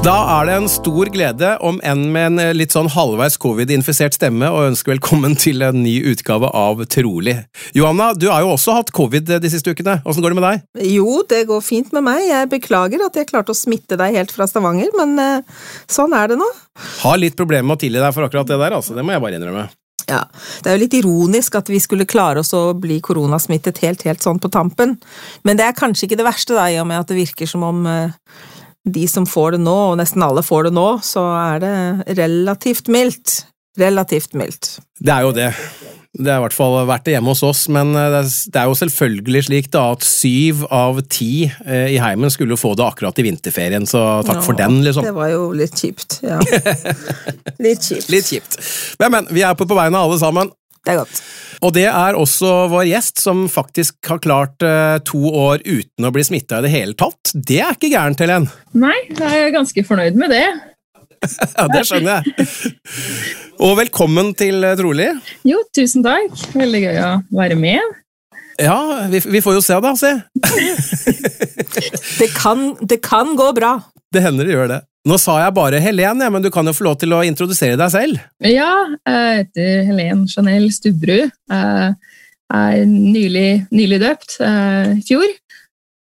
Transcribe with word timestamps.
Da 0.00 0.14
er 0.32 0.46
det 0.48 0.52
en 0.56 0.66
stor 0.72 1.10
glede, 1.12 1.48
om 1.60 1.76
enn 1.84 2.06
med 2.14 2.30
en 2.30 2.56
litt 2.56 2.72
sånn 2.72 2.86
halvveis 2.88 3.34
covid-infisert 3.36 4.14
stemme, 4.16 4.48
å 4.48 4.62
ønske 4.70 4.88
velkommen 4.94 5.34
til 5.36 5.60
en 5.66 5.82
ny 5.84 5.98
utgave 6.08 6.48
av 6.56 6.78
Trolig. 6.88 7.34
Johanna, 7.76 8.14
du 8.16 8.30
har 8.30 8.40
jo 8.40 8.54
også 8.54 8.78
hatt 8.78 8.92
covid 8.96 9.28
de 9.28 9.50
siste 9.52 9.74
ukene. 9.74 9.98
Åssen 10.08 10.24
går 10.24 10.32
det 10.32 10.38
med 10.38 10.46
deg? 10.46 10.86
Jo, 10.88 11.18
det 11.28 11.42
går 11.50 11.60
fint 11.60 11.92
med 11.92 12.06
meg. 12.06 12.22
Jeg 12.30 12.48
beklager 12.54 13.04
at 13.04 13.18
jeg 13.20 13.28
klarte 13.28 13.52
å 13.52 13.58
smitte 13.58 13.98
deg 14.00 14.16
helt 14.16 14.32
fra 14.32 14.48
Stavanger, 14.48 14.88
men 14.96 15.12
eh, 15.20 15.66
sånn 15.84 16.16
er 16.16 16.32
det 16.32 16.38
nå. 16.40 16.48
Har 17.02 17.20
litt 17.20 17.36
problemer 17.36 17.68
med 17.68 17.76
å 17.76 17.82
tilgi 17.84 18.00
deg 18.00 18.16
for 18.16 18.24
akkurat 18.24 18.48
det 18.48 18.56
der, 18.56 18.78
altså. 18.80 18.96
Det 18.96 19.04
må 19.04 19.12
jeg 19.12 19.24
bare 19.26 19.36
innrømme. 19.36 19.66
Ja, 20.08 20.22
Det 20.64 20.70
er 20.70 20.78
jo 20.78 20.82
litt 20.86 20.96
ironisk 20.96 21.60
at 21.60 21.68
vi 21.68 21.78
skulle 21.82 22.08
klare 22.08 22.40
oss 22.40 22.54
å 22.56 22.70
bli 22.72 22.96
koronasmittet 23.04 23.82
helt, 23.84 24.08
helt 24.08 24.24
sånn 24.24 24.40
på 24.40 24.48
tampen. 24.48 24.96
Men 25.44 25.60
det 25.60 25.68
er 25.68 25.76
kanskje 25.76 26.08
ikke 26.08 26.18
det 26.22 26.26
verste, 26.26 26.56
da, 26.56 26.70
i 26.72 26.80
og 26.80 26.88
med 26.88 27.04
at 27.04 27.12
det 27.12 27.20
virker 27.20 27.52
som 27.52 27.68
om 27.68 27.84
eh, 27.86 28.16
de 28.88 29.06
som 29.08 29.26
får 29.28 29.56
det 29.56 29.62
nå, 29.66 29.76
og 29.92 29.98
nesten 30.00 30.24
alle 30.24 30.44
får 30.44 30.68
det 30.68 30.74
nå, 30.76 30.88
så 31.04 31.24
er 31.36 31.62
det 31.62 32.18
relativt 32.20 32.88
mildt. 32.92 33.42
Relativt 33.78 34.34
mildt. 34.34 34.78
Det 34.98 35.12
er 35.14 35.26
jo 35.26 35.32
det. 35.36 35.50
Det 36.10 36.26
har 36.26 36.40
i 36.40 36.42
hvert 36.42 36.56
fall 36.56 36.74
vært 36.88 37.04
det 37.06 37.12
hjemme 37.14 37.30
hos 37.30 37.42
oss, 37.46 37.60
men 37.70 37.92
eh, 37.94 38.16
det 38.26 38.58
er 38.58 38.66
jo 38.66 38.74
selvfølgelig 38.80 39.44
slik 39.46 39.68
da 39.70 39.84
at 39.94 40.02
syv 40.02 40.64
av 40.74 40.98
ti 41.06 41.46
eh, 41.46 41.92
i 41.94 42.00
heimen 42.02 42.32
skulle 42.34 42.58
få 42.58 42.72
det 42.74 42.82
akkurat 42.82 43.20
i 43.22 43.28
vinterferien, 43.28 43.86
så 43.86 44.02
takk 44.26 44.40
Ja, 44.40 44.46
for 44.48 44.58
den, 44.58 44.80
liksom. 44.82 45.06
Det 45.06 45.14
var 45.14 45.30
jo 45.30 45.44
litt 45.54 45.78
kjipt. 45.78 46.18
Ja. 46.26 46.40
Litt 47.64 47.84
kjipt. 47.86 48.10
Litt 48.10 48.26
kjipt. 48.26 48.58
Men, 48.98 49.12
men, 49.14 49.30
vi 49.30 49.44
er 49.46 49.54
på, 49.54 49.68
på 49.68 49.76
beina 49.76 50.02
alle 50.02 50.18
sammen. 50.18 50.50
Det 50.86 50.94
er 50.94 51.00
godt. 51.02 51.20
Og 51.60 51.74
det 51.76 51.84
er 51.90 52.16
også 52.16 52.50
vår 52.72 52.86
gjest, 52.88 53.20
som 53.20 53.44
faktisk 53.52 53.98
har 54.08 54.20
klart 54.24 54.64
uh, 54.64 54.96
to 55.04 55.20
år 55.28 55.60
uten 55.66 56.08
å 56.08 56.12
bli 56.14 56.24
smitta 56.24 56.60
i 56.60 56.64
det 56.64 56.72
hele 56.72 56.96
tatt. 56.96 57.34
Det 57.34 57.60
er 57.60 57.76
ikke 57.76 57.92
gærent, 57.92 58.22
Helen. 58.24 58.48
Nei, 58.80 58.96
jeg 59.12 59.42
er 59.44 59.52
ganske 59.54 59.84
fornøyd 59.86 60.18
med 60.20 60.36
det. 60.36 60.46
Ja, 61.52 61.66
det 61.68 61.82
skjønner 61.84 62.22
jeg. 62.24 62.46
Og 63.60 63.74
velkommen 63.76 64.30
til 64.40 64.64
eh, 64.64 64.72
Trolig. 64.78 65.10
Jo, 65.44 65.58
tusen 65.76 66.00
takk. 66.06 66.32
Veldig 66.56 66.80
gøy 66.80 67.00
å 67.04 67.10
være 67.36 67.58
med. 67.60 67.98
Ja, 68.60 69.06
vi, 69.08 69.22
vi 69.24 69.40
får 69.40 69.56
jo 69.56 69.64
se, 69.64 69.78
da. 69.80 69.94
Se. 69.96 70.12
Det 72.18 72.28
kan, 72.36 72.74
det 72.80 73.00
kan 73.04 73.34
gå 73.38 73.50
bra. 73.56 73.78
Det 74.12 74.22
hender 74.24 74.48
det 74.48 74.56
gjør 74.56 74.70
det. 74.72 74.80
Nå 75.08 75.16
sa 75.16 75.38
jeg 75.40 75.56
bare 75.56 75.80
Helen, 75.80 76.20
ja, 76.20 76.28
men 76.28 76.44
du 76.44 76.50
kan 76.52 76.66
jo 76.68 76.74
få 76.76 76.84
lov 76.84 76.98
til 77.00 77.14
å 77.16 77.22
introdusere 77.24 77.78
deg 77.80 77.92
selv. 77.94 78.20
Ja, 78.44 78.72
jeg 79.08 79.44
heter 79.46 79.84
Helen 79.88 80.26
Chanel 80.28 80.68
Stubberud. 80.74 81.30
Jeg 81.50 82.82
er 82.82 82.90
nylig, 82.90 83.50
nylig 83.72 84.00
døpt 84.02 84.36
eh, 84.44 84.98
i 84.98 85.04
fjor. 85.06 85.24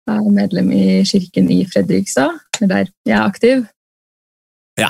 Jeg 0.05 0.21
er 0.21 0.35
medlem 0.38 0.69
i 0.71 0.85
kirken 1.09 1.49
i 1.51 1.63
Fredrikstad, 1.67 2.38
det 2.59 2.67
er 2.67 2.71
der 2.71 2.91
jeg 3.09 3.17
er 3.17 3.23
aktiv. 3.25 3.65
Ja, 4.75 4.90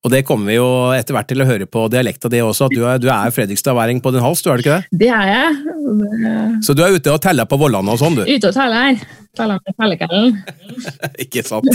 og 0.00 0.12
det 0.14 0.22
kommer 0.24 0.48
vi 0.48 0.54
jo 0.56 0.66
etter 0.96 1.12
hvert 1.12 1.28
til 1.28 1.42
å 1.44 1.46
høre 1.48 1.66
på 1.68 1.82
dialekta 1.92 2.30
di 2.32 2.38
også, 2.40 2.70
at 2.70 2.76
du 2.76 2.86
er, 2.88 3.00
du 3.02 3.10
er 3.12 3.34
fredrikstadværing 3.36 4.00
på 4.00 4.14
din 4.14 4.24
hals, 4.24 4.40
du 4.40 4.48
er 4.48 4.56
det 4.56 4.64
ikke 4.64 4.78
det? 4.78 5.00
Det 5.02 5.10
er 5.12 5.26
jeg. 5.28 5.58
Det 6.00 6.36
Så 6.64 6.76
du 6.76 6.80
er 6.86 6.96
ute 6.96 7.12
og 7.12 7.20
teller 7.20 7.48
på 7.50 7.58
vollene 7.60 7.92
og 7.92 8.00
sånn, 8.00 8.16
du? 8.16 8.22
Ute 8.24 8.48
og 8.48 8.56
teller. 8.56 9.02
Teller 9.36 9.60
med 9.60 9.76
tellekallen. 9.78 10.38
Ikke 11.26 11.44
sant? 11.46 11.68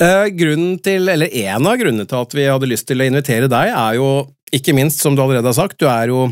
Eh, 0.00 0.28
grunnen 0.32 0.78
til, 0.80 1.10
eller 1.12 1.28
En 1.42 1.66
av 1.68 1.76
grunnene 1.80 2.06
til 2.08 2.22
at 2.22 2.36
vi 2.38 2.46
hadde 2.48 2.70
lyst 2.70 2.86
til 2.88 3.02
å 3.02 3.08
invitere 3.10 3.50
deg, 3.52 3.74
er 3.74 3.98
jo 3.98 4.08
ikke 4.52 4.74
minst, 4.76 5.02
som 5.02 5.16
du 5.16 5.22
allerede 5.24 5.48
har 5.48 5.56
sagt, 5.58 5.78
du 5.80 5.88
er 5.90 6.12
jo 6.12 6.26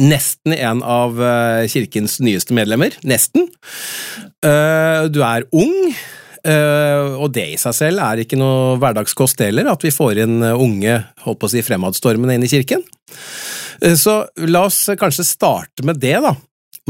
nesten 0.00 0.54
en 0.54 0.82
av 0.86 1.18
eh, 1.24 1.64
kirkens 1.72 2.18
nyeste 2.22 2.54
medlemmer. 2.56 2.94
Nesten. 3.08 3.48
Eh, 4.44 5.08
du 5.12 5.22
er 5.24 5.46
ung. 5.56 5.76
Eh, 6.44 7.16
og 7.16 7.32
det 7.34 7.46
i 7.54 7.58
seg 7.60 7.76
selv 7.76 8.02
er 8.04 8.22
ikke 8.22 8.38
noe 8.40 8.76
hverdagskost 8.80 9.42
heller, 9.44 9.70
at 9.72 9.84
vi 9.84 9.92
får 9.94 10.22
inn 10.24 10.38
eh, 10.46 10.56
unge 10.56 10.98
holdt 11.24 11.40
på 11.40 11.48
å 11.48 11.52
si, 11.52 11.64
fremadstormende 11.66 12.36
inn 12.36 12.46
i 12.46 12.52
kirken. 12.52 12.84
Eh, 13.80 13.96
Så 13.98 14.22
la 14.48 14.64
oss 14.68 14.82
kanskje 15.00 15.26
starte 15.28 15.86
med 15.86 16.00
det, 16.02 16.16
da. 16.24 16.36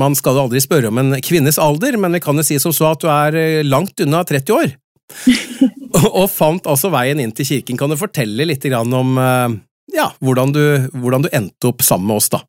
Man 0.01 0.15
skal 0.17 0.39
jo 0.39 0.47
aldri 0.47 0.63
spørre 0.63 0.93
om 0.93 1.01
en 1.03 1.19
kvinnes 1.25 1.59
alder, 1.61 1.99
men 2.01 2.15
vi 2.17 2.23
kan 2.25 2.39
jo 2.39 2.47
si 2.47 2.61
som 2.63 2.75
så 2.75 2.93
at 2.93 3.03
du 3.03 3.11
er 3.11 3.67
langt 3.67 4.01
unna 4.01 4.23
30 4.25 4.55
år. 4.57 4.77
og, 6.07 6.29
fant 6.31 6.69
altså 6.71 6.93
veien 6.95 7.19
inn 7.19 7.35
til 7.35 7.49
kirken. 7.49 7.77
Kan 7.81 7.91
du 7.91 7.99
fortelle 7.99 8.47
litt 8.47 8.65
om 8.71 9.19
ja, 9.91 10.07
hvordan, 10.23 10.55
du, 10.55 10.63
hvordan 10.95 11.27
du 11.27 11.33
endte 11.35 11.73
opp 11.73 11.83
sammen 11.83 12.11
med 12.13 12.21
oss, 12.21 12.31
da? 12.31 12.45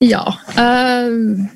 Ja. 0.00 0.22
Øh, 0.56 1.46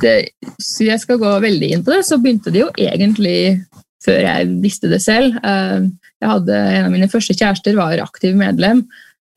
det, 0.00 0.14
så 0.62 0.86
jeg 0.86 1.00
skal 1.02 1.20
gå 1.20 1.32
veldig 1.44 1.70
inn 1.74 1.84
på 1.84 1.94
det, 1.94 2.04
så 2.06 2.18
begynte 2.22 2.52
det 2.54 2.62
jo 2.64 2.70
egentlig 2.78 3.60
før 4.04 4.22
jeg 4.24 4.54
visste 4.62 4.90
det 4.92 5.00
selv. 5.04 5.36
Eh, 5.40 5.88
jeg 6.22 6.30
hadde 6.30 6.60
En 6.76 6.88
av 6.88 6.94
mine 6.94 7.10
første 7.10 7.36
kjærester 7.36 7.76
var 7.78 8.00
aktiv 8.02 8.36
medlem, 8.38 8.84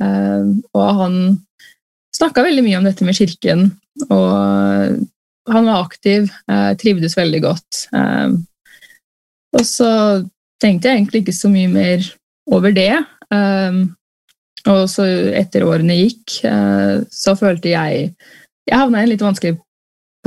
eh, 0.03 0.47
og 0.77 0.87
han 1.01 1.19
snakka 2.15 2.45
veldig 2.45 2.65
mye 2.65 2.79
om 2.79 2.87
dette 2.87 3.05
med 3.07 3.17
kirken. 3.17 3.69
Og 4.07 4.97
han 5.47 5.69
var 5.69 5.83
aktiv, 5.85 6.31
eh, 6.51 6.73
trivdes 6.79 7.15
veldig 7.17 7.41
godt. 7.41 7.87
Og 9.57 9.63
så 9.63 9.91
tenkte 10.61 10.89
jeg 10.89 10.97
egentlig 10.97 11.23
ikke 11.23 11.37
så 11.37 11.49
mye 11.49 11.69
mer 11.71 12.03
over 12.51 12.73
det. 12.75 12.97
Og 14.67 14.83
så 14.91 15.05
etter 15.33 15.63
årene 15.63 15.95
gikk, 15.95 16.41
så 17.09 17.37
følte 17.39 17.71
jeg 17.71 18.11
Jeg 18.67 18.75
havna 18.81 18.99
i 18.99 19.03
en 19.03 19.09
litt 19.13 19.23
vanskelig 19.23 19.55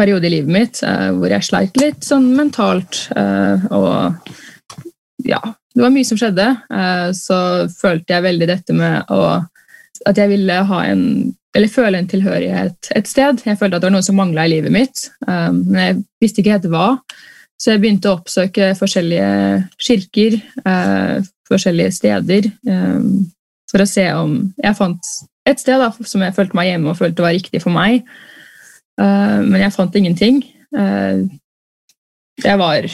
periode 0.01 0.27
i 0.29 0.33
livet 0.33 0.53
mitt 0.55 0.83
eh, 0.87 1.11
hvor 1.17 1.33
jeg 1.33 1.47
sleit 1.47 1.77
litt 1.81 2.07
sånn 2.07 2.31
mentalt. 2.37 3.05
eh, 3.17 3.67
Og 3.77 4.31
ja, 5.29 5.41
det 5.75 5.85
var 5.85 5.93
mye 5.95 6.09
som 6.09 6.19
skjedde. 6.21 6.47
eh, 6.73 7.09
Så 7.17 7.37
følte 7.77 8.17
jeg 8.17 8.27
veldig 8.27 8.49
dette 8.51 8.77
med 8.77 9.13
å 9.13 9.21
At 10.09 10.17
jeg 10.17 10.31
ville 10.33 10.63
ha 10.65 10.79
en 10.89 11.03
Eller 11.55 11.69
føle 11.69 11.99
en 11.99 12.09
tilhørighet 12.09 12.93
et 12.97 13.09
sted. 13.11 13.43
Jeg 13.45 13.59
følte 13.59 13.77
at 13.77 13.83
det 13.83 13.89
var 13.91 13.97
noe 13.99 14.07
som 14.07 14.17
mangla 14.17 14.47
i 14.47 14.53
livet 14.53 14.71
mitt, 14.71 15.01
men 15.27 15.75
jeg 15.75 15.97
visste 16.23 16.41
ikke 16.45 16.53
helt 16.55 16.69
hva. 16.71 16.85
Så 17.59 17.73
jeg 17.73 17.81
begynte 17.83 18.07
å 18.07 18.21
oppsøke 18.21 18.69
forskjellige 18.79 19.65
kirker, 19.83 20.37
forskjellige 21.51 21.97
steder, 21.97 22.47
for 23.67 23.83
å 23.83 23.89
se 23.91 24.07
om 24.15 24.37
jeg 24.63 24.79
fant 24.79 25.11
et 25.51 25.59
sted 25.59 25.83
da, 25.83 25.91
som 25.91 26.23
jeg 26.23 26.37
følte 26.39 26.55
meg 26.61 26.71
hjemme 26.71 26.93
og 26.93 27.01
følte 27.03 27.27
var 27.27 27.35
riktig 27.35 27.65
for 27.67 27.75
meg. 27.75 28.07
Eh, 29.01 29.39
men 29.47 29.63
jeg 29.63 29.75
fant 29.75 29.97
ingenting. 29.97 30.43
Eh, 30.77 31.23
jeg 32.41 32.61
var 32.61 32.87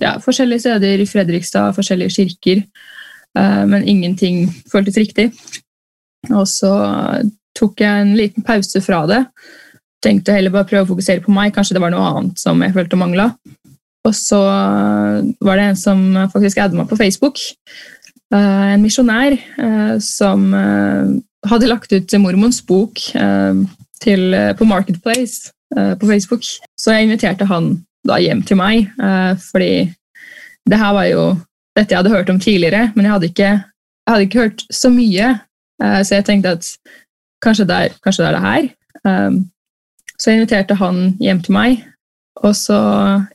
ja, 0.00 0.16
forskjellige 0.24 0.64
steder 0.66 1.02
i 1.02 1.08
Fredrikstad, 1.08 1.74
forskjellige 1.76 2.14
kirker, 2.18 2.62
eh, 3.38 3.64
men 3.70 3.88
ingenting 3.88 4.48
føltes 4.72 4.98
riktig. 5.00 5.30
Og 6.32 6.46
så 6.48 6.72
tok 7.54 7.80
jeg 7.84 8.02
en 8.02 8.14
liten 8.18 8.44
pause 8.44 8.80
fra 8.82 9.04
det. 9.08 9.22
Tenkte 10.04 10.36
heller 10.36 10.52
bare 10.52 10.68
prøve 10.68 10.86
å 10.86 10.92
fokusere 10.92 11.22
på 11.24 11.32
meg. 11.32 11.52
Kanskje 11.54 11.76
det 11.76 11.84
var 11.84 11.92
noe 11.92 12.08
annet 12.10 12.40
som 12.40 12.60
jeg 12.64 12.74
følte 12.74 12.98
mangla. 13.00 13.30
Og 14.04 14.12
så 14.16 14.40
var 15.40 15.56
det 15.56 15.68
en 15.70 15.78
som 15.80 16.00
faktisk 16.32 16.58
adda 16.60 16.76
meg 16.76 16.90
på 16.90 16.98
Facebook. 17.00 17.40
En 18.34 18.82
misjonær 18.82 19.36
som 20.04 20.50
hadde 20.52 21.70
lagt 21.70 21.94
ut 21.94 22.16
mormons 22.20 22.60
bok 22.68 23.00
til, 24.04 24.34
eh, 24.34 24.52
på 24.56 24.64
Marketplace 24.64 25.52
eh, 25.76 25.94
på 25.98 26.06
Facebook. 26.06 26.44
Så 26.80 26.92
jeg 26.92 27.08
inviterte 27.08 27.48
han 27.48 27.84
da 28.06 28.18
hjem 28.20 28.42
til 28.44 28.60
meg, 28.60 28.90
eh, 29.00 29.32
fordi 29.50 29.92
det 30.68 30.80
her 30.80 30.92
var 30.96 31.08
jo 31.08 31.24
dette 31.76 31.92
jeg 31.92 31.98
hadde 31.98 32.14
hørt 32.14 32.30
om 32.30 32.40
tidligere, 32.40 32.92
men 32.94 33.04
jeg 33.04 33.12
hadde 33.12 33.30
ikke, 33.32 33.50
jeg 34.06 34.12
hadde 34.12 34.26
ikke 34.28 34.44
hørt 34.44 34.64
så 34.70 34.90
mye. 34.92 35.34
Så 35.82 36.14
jeg 36.14 36.24
tenkte 36.24 36.52
at 36.54 36.66
kanskje 37.42 37.64
det 37.66 37.76
er, 37.76 37.96
kanskje 38.04 38.22
det, 38.22 38.28
er 38.28 38.36
det 38.36 38.44
her. 38.44 38.68
Um, 39.26 39.38
så 40.20 40.30
jeg 40.30 40.38
inviterte 40.38 40.76
han 40.78 41.16
hjem 41.20 41.40
til 41.42 41.52
meg, 41.52 41.82
og 42.36 42.54
så 42.56 42.78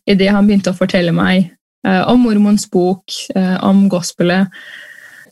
idet 0.07 0.31
han 0.31 0.47
begynte 0.47 0.71
å 0.71 0.77
fortelle 0.77 1.11
meg 1.11 1.51
om 1.83 2.23
mormons 2.23 2.63
bok, 2.71 3.11
om 3.35 3.89
gospelet, 3.91 4.47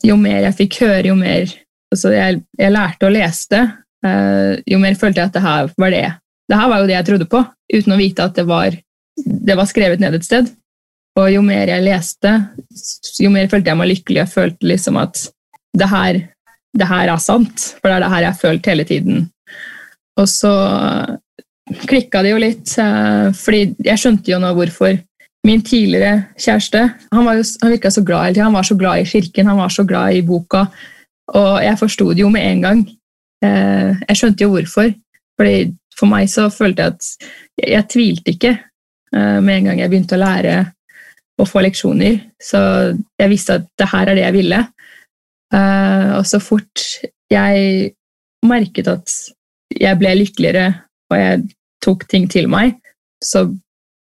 jo 0.04 0.18
mer 0.20 0.44
jeg 0.44 0.58
fikk 0.60 0.78
høre, 0.84 1.08
jo 1.08 1.16
mer 1.16 1.48
altså 1.92 2.12
jeg, 2.12 2.42
jeg 2.60 2.74
lærte 2.76 3.08
å 3.08 3.12
lese 3.12 3.48
det, 3.54 3.64
jo 4.04 4.78
mer 4.78 4.94
følte 4.94 5.20
jeg 5.20 5.30
at 5.30 5.34
det 5.34 5.42
her 5.42 5.70
var 5.74 5.90
det. 5.90 6.04
Det 6.48 6.58
her 6.58 6.68
var 6.70 6.80
jo 6.80 6.88
det 6.88 6.94
jeg 6.94 7.06
trodde 7.08 7.26
på, 7.28 7.40
uten 7.74 7.94
å 7.94 7.98
vite 7.98 8.24
at 8.24 8.36
det 8.38 8.44
var, 8.48 8.76
det 9.18 9.56
var 9.58 9.68
skrevet 9.68 10.00
ned 10.00 10.16
et 10.16 10.26
sted. 10.26 10.50
Og 11.18 11.32
jo 11.32 11.42
mer 11.42 11.70
jeg 11.72 11.82
leste, 11.84 12.34
jo 13.18 13.30
mer 13.34 13.48
følte 13.50 13.72
jeg 13.72 13.80
meg 13.80 13.90
lykkelig. 13.90 14.20
Jeg 14.22 14.32
følte 14.32 14.70
liksom 14.70 15.00
at 15.00 15.24
det 15.78 15.88
her, 15.90 16.20
det 16.78 16.88
her 16.88 17.10
er 17.10 17.22
sant, 17.22 17.72
for 17.78 17.90
det 17.90 17.96
er 17.96 18.04
det 18.04 18.12
her 18.12 18.24
jeg 18.24 18.34
har 18.34 18.42
følt 18.44 18.70
hele 18.70 18.86
tiden. 18.88 19.26
Og 20.18 20.28
så 20.30 20.52
klikka 21.88 22.22
det 22.24 22.32
jo 22.32 22.40
litt, 22.42 22.70
eh, 22.80 23.28
fordi 23.36 23.60
jeg 23.84 24.00
skjønte 24.00 24.32
jo 24.32 24.40
nå 24.42 24.54
hvorfor 24.56 24.96
min 25.46 25.62
tidligere 25.62 26.34
kjæreste 26.40 26.80
Han, 27.12 27.24
var 27.24 27.38
jo, 27.38 27.44
han 27.62 27.72
virka 27.72 27.90
så 27.90 28.02
glad 28.04 28.24
hele 28.24 28.34
tida. 28.34 28.46
Han 28.48 28.56
var 28.58 28.66
så 28.66 28.76
glad 28.78 29.00
i 29.00 29.08
kirken, 29.08 29.46
han 29.46 29.60
var 29.60 29.68
så 29.68 29.84
glad 29.84 30.14
i 30.14 30.22
boka. 30.22 30.66
Og 31.34 31.62
jeg 31.62 31.78
forsto 31.78 32.12
det 32.12 32.24
jo 32.24 32.30
med 32.32 32.46
en 32.46 32.62
gang. 32.62 32.80
Eh, 33.44 33.98
jeg 34.08 34.18
skjønte 34.18 34.44
jo 34.44 34.54
hvorfor. 34.54 34.90
Fordi 35.38 35.74
For 35.98 36.06
meg 36.06 36.28
så 36.30 36.44
følte 36.46 36.84
jeg 36.84 36.94
at 36.94 37.06
jeg, 37.58 37.70
jeg 37.72 37.86
tvilte 37.90 38.30
ikke 38.30 38.52
eh, 38.54 39.38
med 39.42 39.54
en 39.56 39.64
gang 39.66 39.80
jeg 39.82 39.90
begynte 39.90 40.14
å 40.14 40.22
lære 40.22 40.52
å 41.38 41.46
få 41.46 41.62
leksjoner. 41.64 42.20
Så 42.42 42.60
jeg 43.18 43.32
visste 43.32 43.58
at 43.58 43.66
det 43.78 43.88
her 43.90 44.10
er 44.10 44.18
det 44.18 44.24
jeg 44.26 44.36
ville. 44.36 44.60
Og 45.48 46.24
så 46.28 46.40
fort 46.42 46.82
jeg 47.32 47.92
merket 48.44 48.90
at 48.90 49.12
jeg 49.72 49.98
ble 50.00 50.10
lykkeligere 50.18 50.66
og 51.08 51.16
jeg 51.16 51.46
tok 51.84 52.04
ting 52.10 52.26
til 52.28 52.50
meg, 52.52 52.74
så 53.24 53.46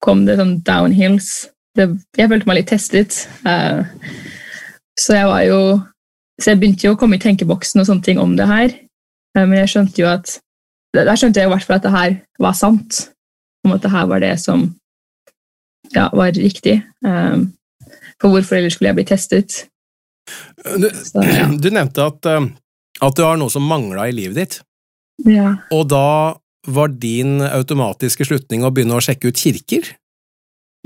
kom 0.04 0.26
det 0.28 0.40
sånn 0.42 0.58
downhills. 0.68 1.30
Det, 1.78 1.88
jeg 2.18 2.28
følte 2.34 2.50
meg 2.50 2.60
litt 2.60 2.72
testet. 2.74 3.22
Så 5.00 5.16
jeg 5.16 5.30
var 5.30 5.46
jo 5.48 5.62
Så 6.42 6.52
jeg 6.52 6.58
begynte 6.58 6.88
jo 6.88 6.96
å 6.96 6.98
komme 6.98 7.20
i 7.20 7.22
tenkeboksen 7.22 7.84
og 7.84 7.86
sånne 7.86 8.02
ting 8.02 8.18
om 8.18 8.32
det 8.34 8.48
her, 8.50 8.72
men 9.38 9.60
jeg 9.62 9.72
skjønte 9.74 10.02
jo 10.02 10.10
at 10.12 10.40
Der 10.92 11.16
skjønte 11.16 11.40
jeg 11.40 11.48
i 11.48 11.52
hvert 11.54 11.64
fall 11.64 11.78
at 11.78 11.86
det 11.86 11.92
her 11.94 12.16
var 12.44 12.56
sant. 12.58 12.98
Om 13.64 13.78
at 13.78 13.84
det 13.86 13.92
her 13.94 14.08
var 14.12 14.20
det 14.20 14.34
som 14.44 14.66
ja, 15.96 16.10
var 16.12 16.34
riktig. 16.36 16.82
Uh, 17.06 17.48
for 18.20 18.34
hvorfor 18.34 18.58
ellers 18.58 18.76
skulle 18.76 18.92
jeg 18.92 18.98
bli 19.00 19.06
testet? 19.08 19.62
Du, 20.66 20.90
så, 20.92 21.24
ja. 21.24 21.48
du 21.64 21.70
nevnte 21.72 22.04
at, 22.04 22.28
at 22.28 23.16
du 23.16 23.24
har 23.24 23.40
noe 23.40 23.54
som 23.54 23.64
mangla 23.64 24.10
i 24.10 24.16
livet 24.16 24.42
ditt. 24.42 24.60
Ja. 25.24 25.54
Og 25.72 25.88
da 25.94 26.36
var 26.68 26.94
din 26.94 27.42
automatiske 27.42 28.26
slutning 28.28 28.66
å 28.66 28.72
begynne 28.74 28.98
å 28.98 29.04
sjekke 29.04 29.32
ut 29.32 29.40
kirker? 29.40 29.94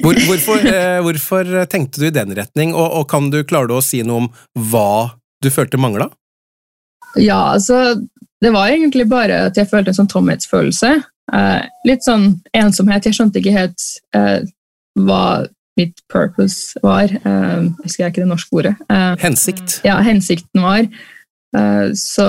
Hvor, 0.03 0.17
hvorfor, 0.27 0.63
eh, 0.75 0.99
hvorfor, 1.03 1.51
tenkte 1.71 2.01
du 2.01 2.09
i 2.09 2.15
den 2.15 2.35
retning, 2.37 2.75
og, 2.75 2.87
og, 2.87 3.07
kan 3.11 3.29
du 3.31 3.41
klare 3.47 3.75
å 3.75 3.83
si 3.83 4.01
noe 4.03 4.25
om 4.25 4.29
hva 4.71 5.15
du 5.43 5.51
følte 5.53 5.79
mangla? 5.79 6.09
Ja, 7.21 7.53
altså 7.53 7.95
Det 8.43 8.51
var 8.53 8.67
egentlig 8.69 9.07
bare 9.09 9.45
at 9.47 9.57
jeg 9.57 9.69
følte 9.71 9.93
en 9.93 9.97
sånn 9.97 10.11
tomhetsfølelse. 10.11 10.89
Eh, 11.33 11.61
litt 11.87 12.03
sånn 12.05 12.27
ensomhet. 12.53 13.07
Jeg 13.07 13.17
skjønte 13.17 13.39
ikke 13.39 13.55
helt 13.55 13.85
eh, 14.13 14.43
hva 14.99 15.47
mitt 15.79 16.03
purpose 16.11 16.77
var. 16.83 17.09
Eh, 17.09 17.69
jeg 17.87 18.11
ikke 18.11 18.21
det 18.21 18.29
norske 18.29 18.59
ordet. 18.59 18.75
Eh, 18.91 19.15
Hensikt? 19.23 19.79
Ja, 19.87 19.97
hensikten 20.05 20.61
var. 20.67 20.85
Eh, 21.57 21.87
så 21.97 22.27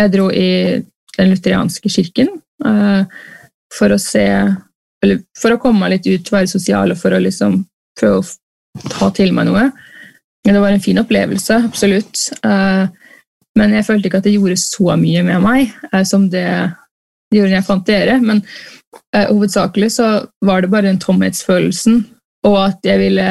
jeg 0.00 0.12
dro 0.16 0.30
i 0.32 0.82
den 1.16 1.30
lutherianske 1.30 1.92
kirken 1.92 2.32
Eh, 2.64 3.04
for 3.76 3.92
å 3.92 3.98
se 4.00 4.24
Eller 5.04 5.20
for 5.36 5.52
å 5.52 5.60
komme 5.60 5.82
meg 5.82 5.96
litt 5.96 6.06
ut, 6.08 6.30
være 6.32 6.48
sosial 6.48 6.94
og 6.94 6.98
for 6.98 7.12
å 7.12 7.20
liksom 7.20 7.58
prøve 7.98 8.22
å 8.22 8.92
ta 8.94 9.10
til 9.14 9.34
meg 9.36 9.44
noe. 9.50 9.66
Det 10.46 10.56
var 10.56 10.72
en 10.72 10.82
fin 10.82 10.96
opplevelse, 10.98 11.58
absolutt. 11.68 12.22
Eh, 12.40 12.86
men 13.56 13.72
jeg 13.76 13.86
følte 13.86 14.10
ikke 14.10 14.20
at 14.22 14.28
det 14.28 14.34
gjorde 14.36 14.58
så 14.60 14.96
mye 15.00 15.22
med 15.26 15.42
meg 15.44 15.72
eh, 15.92 16.04
som 16.08 16.28
det, 16.32 16.46
gjorde 17.34 17.50
når 17.50 17.58
jeg 17.58 17.66
fant 17.66 17.88
dere. 17.88 18.18
Men 18.22 18.42
hovedsakelig 19.16 19.90
så 19.96 20.06
var 20.44 20.62
det 20.62 20.70
bare 20.72 20.86
den 20.88 21.00
tomhetsfølelsen, 21.02 21.98
og 22.46 22.56
at 22.62 22.86
jeg 22.86 23.00
ville 23.00 23.26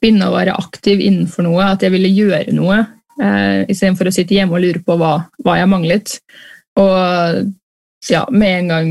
begynne 0.00 0.28
å 0.28 0.34
være 0.34 0.54
aktiv 0.58 1.00
innenfor 1.00 1.46
noe, 1.46 1.70
at 1.72 1.82
jeg 1.86 1.94
ville 1.94 2.12
gjøre 2.12 2.54
noe, 2.54 2.82
eh, 3.22 3.64
istedenfor 3.72 4.10
å 4.10 4.14
sitte 4.14 4.36
hjemme 4.36 4.58
og 4.58 4.64
lure 4.64 4.82
på 4.84 4.98
hva, 5.00 5.16
hva 5.44 5.58
jeg 5.60 5.70
manglet. 5.72 6.16
Og 6.78 7.52
ja, 8.10 8.26
med 8.30 8.58
en 8.60 8.72
gang 8.72 8.90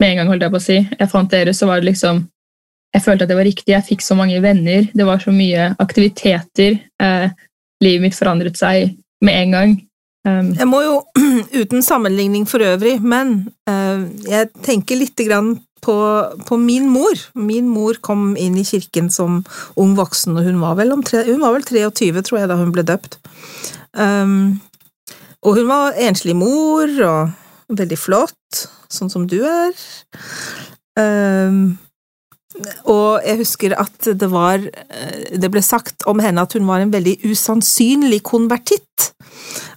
med 0.00 0.14
en 0.14 0.20
gang, 0.22 0.30
holdt 0.32 0.46
jeg 0.46 0.52
på 0.52 0.60
å 0.60 0.64
si. 0.64 0.78
Jeg 0.80 1.12
fant 1.12 1.30
dere, 1.30 1.52
så 1.54 1.68
var 1.68 1.80
det 1.80 1.92
liksom 1.92 2.26
Jeg 2.90 3.04
følte 3.04 3.22
at 3.22 3.30
det 3.30 3.36
var 3.38 3.46
riktig. 3.46 3.70
Jeg 3.70 3.86
fikk 3.86 4.00
så 4.02 4.16
mange 4.18 4.40
venner. 4.42 4.88
Det 4.90 5.04
var 5.06 5.20
så 5.22 5.30
mye 5.30 5.68
aktiviteter. 5.78 6.80
Eh, 6.98 7.26
livet 7.84 8.02
mitt 8.02 8.16
forandret 8.18 8.58
seg 8.58 8.96
med 9.24 9.42
en 9.42 9.56
gang. 9.56 9.74
Um, 10.28 10.52
jeg 10.58 10.68
må 10.68 10.82
jo, 10.84 10.94
uten 11.62 11.84
sammenligning 11.84 12.46
for 12.48 12.62
øvrig, 12.64 12.98
men 13.00 13.50
uh, 13.70 14.04
jeg 14.28 14.50
tenker 14.66 15.00
lite 15.00 15.26
grann 15.28 15.54
på, 15.80 15.96
på, 16.46 16.58
min 16.60 16.90
mor. 16.92 17.16
Min 17.34 17.68
mor 17.72 17.96
kom 18.04 18.34
inn 18.36 18.58
i 18.60 18.66
kirken 18.68 19.08
som 19.12 19.42
ung 19.80 19.94
voksen, 19.96 20.36
og 20.36 20.44
hun 20.44 20.60
var 20.60 20.76
vel, 20.80 20.92
tre, 21.08 21.24
hun 21.30 21.40
var 21.40 21.56
vel 21.56 21.64
23, 21.64 22.24
tror 22.26 22.42
jeg, 22.42 22.50
da 22.52 22.58
hun 22.60 22.72
ble 22.74 22.84
døpt. 22.84 23.16
Um, 23.96 24.60
og 25.40 25.56
hun 25.56 25.70
var 25.70 25.96
enslig 25.96 26.36
mor, 26.36 26.90
og 27.06 27.38
Veldig 27.70 27.98
flott, 27.98 28.64
sånn 28.90 29.10
som 29.12 29.28
du 29.30 29.38
er. 29.46 29.74
Um, 30.98 31.78
og 32.90 33.24
jeg 33.24 33.40
husker 33.40 33.74
at 33.78 34.08
det 34.20 34.28
var 34.30 34.60
Det 34.60 35.50
ble 35.52 35.62
sagt 35.64 36.04
om 36.10 36.20
henne 36.22 36.42
at 36.44 36.56
hun 36.56 36.66
var 36.68 36.82
en 36.82 36.92
veldig 36.92 37.18
usannsynlig 37.24 38.22
konvertitt. 38.26 39.10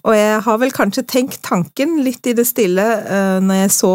Og 0.03 0.15
jeg 0.18 0.41
har 0.45 0.59
vel 0.59 0.74
kanskje 0.75 1.06
tenkt 1.07 1.41
tanken 1.45 2.01
litt 2.03 2.27
i 2.27 2.35
det 2.38 2.45
stille 2.50 2.83
uh, 2.83 3.39
når 3.44 3.63
jeg 3.63 3.75
så 3.80 3.94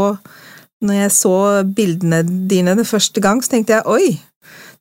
når 0.79 0.95
jeg 0.95 1.11
så 1.11 1.37
bildene 1.75 2.21
dine 2.47 2.77
den 2.79 2.87
første 2.87 3.19
gang, 3.19 3.41
så 3.43 3.57
tenkte 3.57 3.75
jeg 3.75 3.91
oi, 3.91 4.13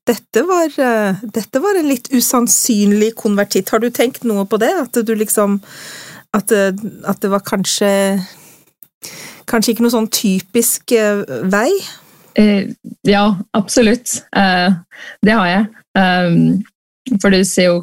dette 0.05 0.43
var, 0.46 0.70
uh, 0.77 1.24
dette 1.34 1.62
var 1.63 1.79
en 1.79 1.89
litt 1.89 2.12
usannsynlig 2.13 3.15
konvertitt. 3.17 3.74
Har 3.74 3.82
du 3.82 3.89
tenkt 3.89 4.27
noe 4.29 4.46
på 4.46 4.62
det? 4.62 4.74
At 4.86 5.01
du 5.01 5.15
liksom 5.15 5.62
At, 6.36 6.51
at 6.51 7.22
det 7.24 7.29
var 7.32 7.41
kanskje 7.41 7.89
kanskje 9.48 9.74
ikke 9.74 9.86
noe 9.86 9.96
sånn 9.96 10.12
typisk 10.13 10.93
eh, 10.96 11.24
vei? 11.51 11.70
Eh, 12.38 12.70
ja, 13.08 13.25
absolutt. 13.58 14.24
Eh, 14.36 14.74
det 15.25 15.38
har 15.38 15.48
jeg. 15.50 15.67
Um, 15.98 16.63
for 17.22 17.34
du 17.34 17.39
ser 17.41 17.72
jo 17.72 17.77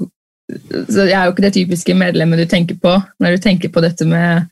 Jeg 0.93 1.15
er 1.17 1.25
jo 1.25 1.33
ikke 1.33 1.43
det 1.47 1.55
typiske 1.57 1.95
medlemmet 1.97 2.39
du 2.39 2.45
tenker 2.47 2.77
på 2.77 2.91
når 3.19 3.35
du 3.35 3.43
tenker 3.43 3.71
på 3.73 3.81
dette 3.81 4.05
med 4.05 4.45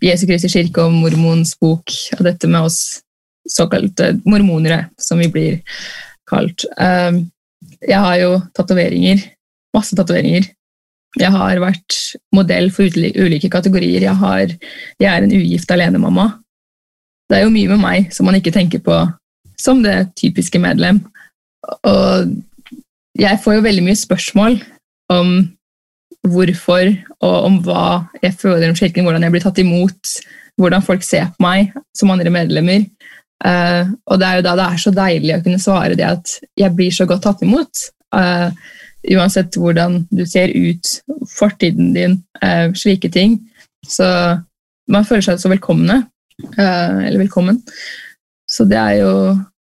Jesu 0.00 0.24
Kristi 0.26 0.48
kirke 0.48 0.86
og 0.86 0.94
mormons 0.96 1.52
bok, 1.60 1.92
og 2.16 2.22
dette 2.24 2.48
med 2.48 2.64
oss 2.70 3.02
såkalte 3.48 4.14
mormonere, 4.24 4.86
som 5.00 5.20
vi 5.20 5.28
blir 5.32 5.58
kalt. 6.28 6.64
Jeg 6.78 8.00
har 8.00 8.16
jo 8.20 8.32
tatoveringer. 8.56 9.22
Masse 9.76 9.96
tatoveringer. 9.96 10.48
Jeg 11.16 11.32
har 11.36 11.62
vært 11.62 11.96
modell 12.36 12.68
for 12.74 12.88
ulike 12.88 13.52
kategorier. 13.52 14.04
Jeg, 14.04 14.16
har, 14.20 14.52
jeg 15.00 15.08
er 15.08 15.24
en 15.24 15.36
ugift 15.36 15.70
alenemamma. 15.72 16.30
Det 17.28 17.36
er 17.36 17.44
jo 17.44 17.52
mye 17.54 17.70
med 17.74 17.82
meg 17.82 18.12
som 18.14 18.28
man 18.28 18.38
ikke 18.38 18.54
tenker 18.54 18.82
på 18.84 18.96
som 19.58 19.82
det 19.82 20.14
typiske 20.16 20.58
medlem. 20.62 21.02
Og 21.84 22.34
jeg 23.18 23.40
får 23.42 23.58
jo 23.58 23.64
veldig 23.66 23.84
mye 23.84 23.98
spørsmål 23.98 24.58
om 25.12 25.32
hvorfor 26.28 26.90
og 27.24 27.36
om 27.46 27.58
hva 27.66 27.86
jeg 28.22 28.36
føler 28.38 28.68
om 28.70 28.76
kirken, 28.78 29.06
hvordan 29.06 29.24
jeg 29.26 29.34
blir 29.34 29.44
tatt 29.44 29.60
imot, 29.62 30.14
hvordan 30.58 30.84
folk 30.84 31.04
ser 31.06 31.30
på 31.34 31.44
meg 31.44 31.72
som 31.96 32.12
andre 32.14 32.32
medlemmer. 32.34 32.86
Uh, 33.38 33.94
og 34.10 34.18
det 34.18 34.26
er 34.26 34.38
jo 34.38 34.46
da 34.48 34.56
det 34.58 34.66
er 34.66 34.82
så 34.82 34.92
deilig 34.94 35.36
å 35.36 35.42
kunne 35.44 35.62
svare 35.62 35.94
det 35.98 36.06
at 36.08 36.34
jeg 36.58 36.74
blir 36.74 36.94
så 36.94 37.06
godt 37.06 37.26
tatt 37.26 37.44
imot. 37.46 37.84
Uh, 38.14 38.50
uansett 39.14 39.54
hvordan 39.58 40.00
du 40.10 40.24
ser 40.26 40.50
ut, 40.54 40.94
fortiden 41.30 41.92
din, 41.94 42.18
uh, 42.42 42.74
slike 42.74 43.10
ting. 43.14 43.38
Så 43.86 44.06
man 44.90 45.06
føler 45.06 45.28
seg 45.28 45.42
så 45.42 45.52
velkomne. 45.52 46.02
Eh, 46.42 47.06
eller 47.06 47.18
velkommen. 47.18 47.62
Så 48.50 48.64
det 48.64 48.78
er 48.78 49.00
jo 49.02 49.12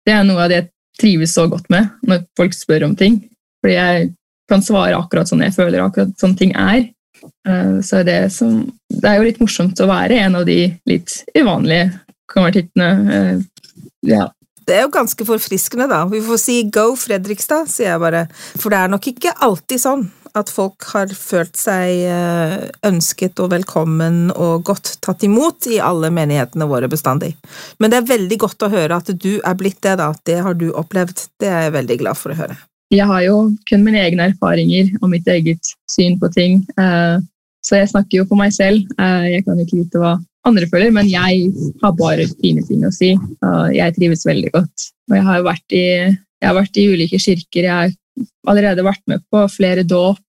det 0.06 0.14
er 0.14 0.24
noe 0.26 0.44
av 0.44 0.50
det 0.50 0.58
jeg 0.60 0.70
trives 1.00 1.34
så 1.36 1.46
godt 1.48 1.68
med 1.72 1.88
når 2.06 2.24
folk 2.38 2.56
spør 2.56 2.88
om 2.90 2.96
ting. 2.96 3.20
Fordi 3.60 3.76
jeg 3.76 4.10
kan 4.50 4.64
svare 4.64 4.98
akkurat 4.98 5.30
sånn 5.30 5.44
jeg 5.44 5.56
føler 5.56 5.84
akkurat 5.84 6.12
sånn 6.20 6.36
ting 6.38 6.52
er. 6.58 6.88
Eh, 7.48 7.78
så 7.84 8.02
det, 8.06 8.20
som, 8.34 8.62
det 8.92 9.06
er 9.08 9.20
jo 9.20 9.28
litt 9.28 9.40
morsomt 9.42 9.80
å 9.80 9.88
være 9.90 10.20
en 10.26 10.40
av 10.40 10.46
de 10.48 10.60
litt 10.90 11.22
uvanlige 11.36 11.88
konvertittene. 12.30 12.90
Eh, 13.16 13.66
ja, 14.10 14.28
Det 14.66 14.76
er 14.76 14.84
jo 14.84 14.94
ganske 14.94 15.24
forfriskende, 15.26 15.88
da. 15.90 16.04
Vi 16.08 16.20
får 16.22 16.38
si 16.38 16.62
go 16.72 16.92
Fredrikstad, 16.96 17.68
sier 17.72 17.94
jeg 17.94 18.02
bare. 18.02 18.26
For 18.60 18.70
det 18.72 18.78
er 18.84 18.92
nok 18.92 19.08
ikke 19.10 19.32
alltid 19.48 19.82
sånn 19.82 20.04
at 20.38 20.50
folk 20.52 20.84
har 20.92 21.10
følt 21.16 21.58
seg 21.58 22.04
eh, 22.06 22.56
ønsket 22.86 23.40
og 23.42 23.50
velkommen 23.54 24.30
og 24.30 24.64
godt 24.68 24.96
tatt 25.04 25.24
imot 25.26 25.68
i 25.70 25.80
alle 25.82 26.12
menighetene 26.14 26.68
våre 26.70 26.90
bestandig. 26.90 27.32
Men 27.78 27.92
det 27.92 28.00
er 28.00 28.10
veldig 28.12 28.38
godt 28.44 28.66
å 28.66 28.70
høre 28.72 29.00
at 29.00 29.12
du 29.14 29.32
er 29.38 29.58
blitt 29.58 29.80
det, 29.84 29.96
da. 30.00 30.12
Det 30.26 30.40
har 30.44 30.56
du 30.58 30.70
opplevd. 30.70 31.26
Det 31.40 31.50
er 31.50 31.66
jeg 31.66 31.76
veldig 31.78 31.98
glad 32.02 32.20
for 32.20 32.34
å 32.34 32.38
høre. 32.42 32.56
Jeg 32.90 33.06
har 33.06 33.22
jo 33.22 33.36
kun 33.70 33.84
mine 33.86 34.00
egne 34.02 34.30
erfaringer 34.32 34.90
og 35.00 35.12
mitt 35.12 35.28
eget 35.30 35.74
syn 35.90 36.18
på 36.20 36.30
ting. 36.34 36.64
Eh, 36.78 37.20
så 37.66 37.82
jeg 37.82 37.92
snakker 37.92 38.22
jo 38.22 38.26
for 38.30 38.40
meg 38.40 38.54
selv. 38.56 38.86
Eh, 38.98 39.30
jeg 39.36 39.46
kan 39.46 39.60
ikke 39.62 39.82
vite 39.82 40.02
hva 40.02 40.16
andre 40.48 40.66
føler, 40.70 40.92
men 40.96 41.10
jeg 41.10 41.50
har 41.82 41.94
bare 41.98 42.24
fine 42.40 42.64
ting 42.64 42.86
å 42.88 42.92
si. 42.94 43.12
Jeg 43.76 43.94
trives 43.98 44.24
veldig 44.24 44.54
godt. 44.54 44.86
Og 45.10 45.18
jeg 45.18 45.26
har 45.26 45.42
vært 45.44 45.74
i, 45.76 45.86
har 46.40 46.56
vært 46.56 46.78
i 46.80 46.86
ulike 46.88 47.20
kirker. 47.20 47.66
Jeg 47.66 47.74
har 47.74 47.92
allerede 48.48 48.86
vært 48.86 49.02
med 49.10 49.24
på 49.30 49.44
flere 49.52 49.84
dåp. 49.88 50.22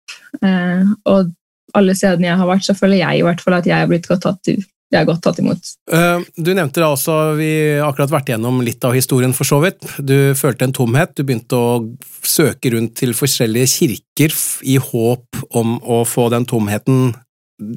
Eh, 0.44 0.92
og 1.10 1.32
alle 1.78 1.96
stedene 1.96 2.32
jeg 2.32 2.42
har 2.42 2.50
vært, 2.50 2.68
så 2.68 2.76
føler 2.78 3.02
jeg 3.02 3.22
i 3.22 3.26
hvert 3.26 3.42
fall 3.44 3.58
at 3.60 3.68
jeg 3.70 3.80
har 3.80 3.90
blitt 3.90 4.08
godt 4.10 4.26
tatt, 4.26 4.52
er 4.92 5.08
godt 5.08 5.22
tatt 5.24 5.40
imot. 5.40 5.74
Eh, 5.96 6.26
du 6.36 6.52
nevnte 6.52 6.84
da 6.84 6.92
også, 6.92 7.18
vi 7.40 7.52
har 7.80 7.88
akkurat 7.88 8.12
vært 8.12 8.34
gjennom 8.34 8.60
litt 8.66 8.84
av 8.88 8.96
historien 8.98 9.36
for 9.38 9.48
så 9.48 9.62
vidt. 9.64 9.80
Du 10.00 10.34
følte 10.38 10.68
en 10.68 10.76
tomhet, 10.76 11.16
du 11.16 11.24
begynte 11.24 11.58
å 11.58 11.82
søke 12.28 12.74
rundt 12.76 12.98
til 13.00 13.16
forskjellige 13.18 13.72
kirker 13.78 14.36
i 14.68 14.78
håp 14.82 15.44
om 15.58 15.78
å 15.82 16.04
få 16.08 16.30
den 16.34 16.48
tomheten 16.50 17.12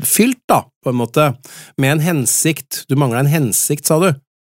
fylt, 0.05 0.41
da, 0.49 0.63
på 0.83 0.93
en 0.93 0.99
måte, 0.99 1.31
med 1.81 1.97
en 1.97 2.05
hensikt. 2.05 2.85
Du 2.89 2.97
mangla 2.99 3.23
en 3.23 3.31
hensikt, 3.31 3.87
sa 3.87 4.01
du. 4.01 4.11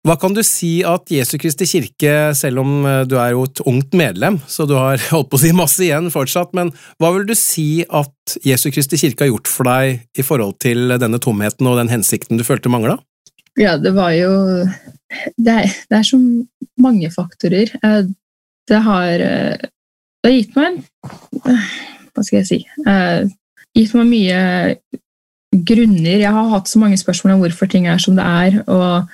Hva 0.09 0.15
kan 0.17 0.33
du 0.33 0.41
si 0.47 0.79
at 0.89 1.11
Jesu 1.13 1.35
Kristi 1.37 1.67
kirke, 1.69 2.13
selv 2.33 2.63
om 2.63 2.87
eh, 2.89 3.03
du 3.05 3.19
er 3.21 3.35
jo 3.35 3.43
et 3.45 3.61
ungt 3.69 3.93
medlem, 3.99 4.39
så 4.49 4.65
du 4.65 4.73
har 4.79 4.97
holdt 5.13 5.29
på 5.29 5.37
å 5.37 5.43
si 5.43 5.51
masse 5.53 5.83
igjen 5.85 6.09
fortsatt, 6.15 6.55
men 6.57 6.71
hva 6.97 7.11
vil 7.13 7.27
du 7.29 7.35
si 7.37 7.83
at 7.85 8.39
Jesu 8.47 8.71
Kristi 8.73 8.97
kirke 9.03 9.27
har 9.27 9.35
gjort 9.35 9.53
for 9.53 9.69
deg 9.69 10.17
i 10.17 10.25
forhold 10.25 10.57
til 10.65 10.97
denne 10.97 11.21
tomheten 11.21 11.69
og 11.69 11.77
den 11.83 11.93
hensikten 11.93 12.41
du 12.41 12.47
følte 12.49 12.73
mangla? 12.73 12.97
Ja, 13.61 13.77
det 13.77 13.93
var 13.93 14.17
jo 14.17 14.33
det 15.37 15.59
er, 15.67 15.77
det 15.91 16.01
er, 16.01 16.09
så 16.09 16.23
mange 16.81 17.13
faktorer. 17.13 17.77
Eh, 17.77 18.03
det 18.73 18.83
har, 18.89 19.29
eh, 19.29 19.69
det 20.25 20.31
har 20.31 20.39
gitt 20.39 20.57
meg 20.57 20.83
Hva 21.45 22.25
skal 22.25 22.41
jeg 22.41 22.49
si? 22.49 22.63
Gitt 23.77 23.93
meg 23.99 24.09
mye 24.09 24.41
grunner. 25.69 26.23
Jeg 26.23 26.33
har 26.33 26.55
hatt 26.55 26.71
så 26.71 26.81
mange 26.81 26.97
spørsmål 26.97 27.37
om 27.37 27.45
hvorfor 27.45 27.69
ting 27.69 27.93
er 27.93 28.01
som 28.01 28.17
det 28.17 28.25
er. 28.25 28.63
og 28.65 29.13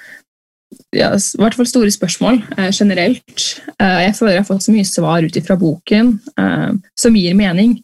ja, 0.95 1.11
i 1.15 1.41
hvert 1.43 1.57
fall 1.59 1.69
store 1.69 1.93
spørsmål 1.93 2.41
eh, 2.57 2.71
generelt. 2.73 3.47
Eh, 3.79 4.01
jeg 4.07 4.15
føler 4.19 4.37
jeg 4.37 4.43
har 4.45 4.49
fått 4.49 4.67
så 4.67 4.75
mye 4.75 4.89
svar 4.89 5.27
ut 5.27 5.39
fra 5.47 5.57
boken 5.61 6.13
eh, 6.41 6.71
som 6.99 7.19
gir 7.19 7.37
mening. 7.39 7.77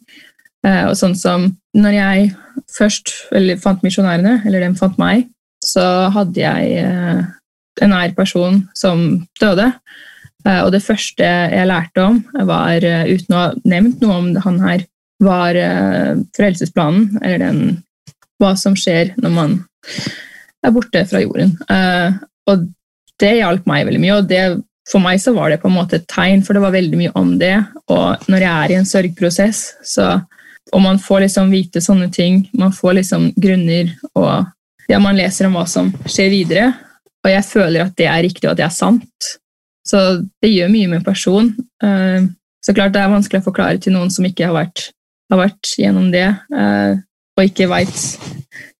Eh, 0.65 0.85
og 0.87 0.95
sånn 0.99 1.17
som 1.17 1.49
når 1.77 1.97
jeg 1.97 2.31
først 2.71 3.13
fant 3.63 3.83
misjonærene, 3.85 4.41
eller 4.47 4.63
de 4.63 4.71
fant 4.79 4.97
meg, 5.01 5.27
så 5.65 5.83
hadde 6.13 6.41
jeg 6.41 6.81
eh, 6.81 7.21
en 7.81 7.93
nær 7.93 8.15
person 8.17 8.63
som 8.77 9.21
døde. 9.41 9.71
Og 10.41 10.71
det 10.73 10.81
første 10.81 11.21
jeg 11.21 11.67
lærte 11.69 12.01
om, 12.01 12.15
var, 12.49 12.81
uten 12.81 13.35
å 13.35 13.41
ha 13.43 13.49
nevnt 13.61 14.01
noe 14.01 14.15
om 14.17 14.29
han 14.41 14.57
her, 14.63 14.83
var 15.21 15.53
frelsesplanen, 16.33 17.19
eller 17.21 17.43
den 17.43 17.59
hva 18.41 18.55
som 18.57 18.73
skjer 18.73 19.13
når 19.21 19.35
man 19.35 19.53
er 20.65 20.73
borte 20.73 21.03
fra 21.11 21.21
jorden. 21.21 21.53
Og 22.49 22.65
det 23.19 23.37
hjalp 23.37 23.67
meg 23.69 23.87
veldig 23.87 24.01
mye, 24.01 24.17
og 24.19 24.29
det, 24.29 24.43
for 24.89 25.03
meg 25.03 25.21
så 25.21 25.33
var 25.35 25.51
det 25.51 25.59
på 25.61 25.69
en 25.69 25.77
måte 25.77 25.99
et 25.99 26.07
tegn, 26.09 26.43
for 26.45 26.57
det 26.57 26.63
var 26.63 26.75
veldig 26.75 26.99
mye 26.99 27.15
om 27.19 27.35
det. 27.41 27.55
Og 27.91 28.29
når 28.31 28.45
jeg 28.45 28.51
er 28.53 28.73
i 28.73 28.77
en 28.79 28.87
sørgprosess, 28.89 29.65
så 29.85 30.13
og 30.71 30.81
man 30.83 30.99
får 31.01 31.25
liksom 31.25 31.51
vite 31.51 31.81
sånne 31.83 32.07
ting, 32.13 32.45
man 32.55 32.71
får 32.75 32.99
liksom 33.01 33.31
grunner, 33.41 33.91
og 34.15 34.45
ja, 34.87 34.99
man 35.01 35.17
leser 35.17 35.47
om 35.47 35.57
hva 35.57 35.65
som 35.67 35.89
skjer 36.05 36.31
videre, 36.31 36.67
og 37.21 37.31
jeg 37.31 37.47
føler 37.47 37.85
at 37.85 37.95
det 37.99 38.07
er 38.07 38.23
riktig, 38.23 38.45
og 38.47 38.53
at 38.53 38.61
det 38.61 38.67
er 38.67 38.75
sant. 38.75 39.31
Så 39.87 39.99
det 40.41 40.51
gjør 40.51 40.71
mye 40.71 40.89
med 40.89 41.01
en 41.01 41.05
person. 41.05 41.51
Uh, 41.83 42.29
så 42.61 42.73
klart 42.77 42.93
det 42.95 43.01
er 43.01 43.11
vanskelig 43.11 43.41
å 43.41 43.47
forklare 43.49 43.81
til 43.81 43.95
noen 43.95 44.11
som 44.13 44.25
ikke 44.25 44.47
har 44.47 44.55
vært, 44.55 44.87
har 45.33 45.41
vært 45.41 45.73
gjennom 45.81 46.11
det. 46.13 46.27
Uh, 46.53 47.01
og 47.37 47.47
ikke 47.47 47.69
veit 47.71 47.93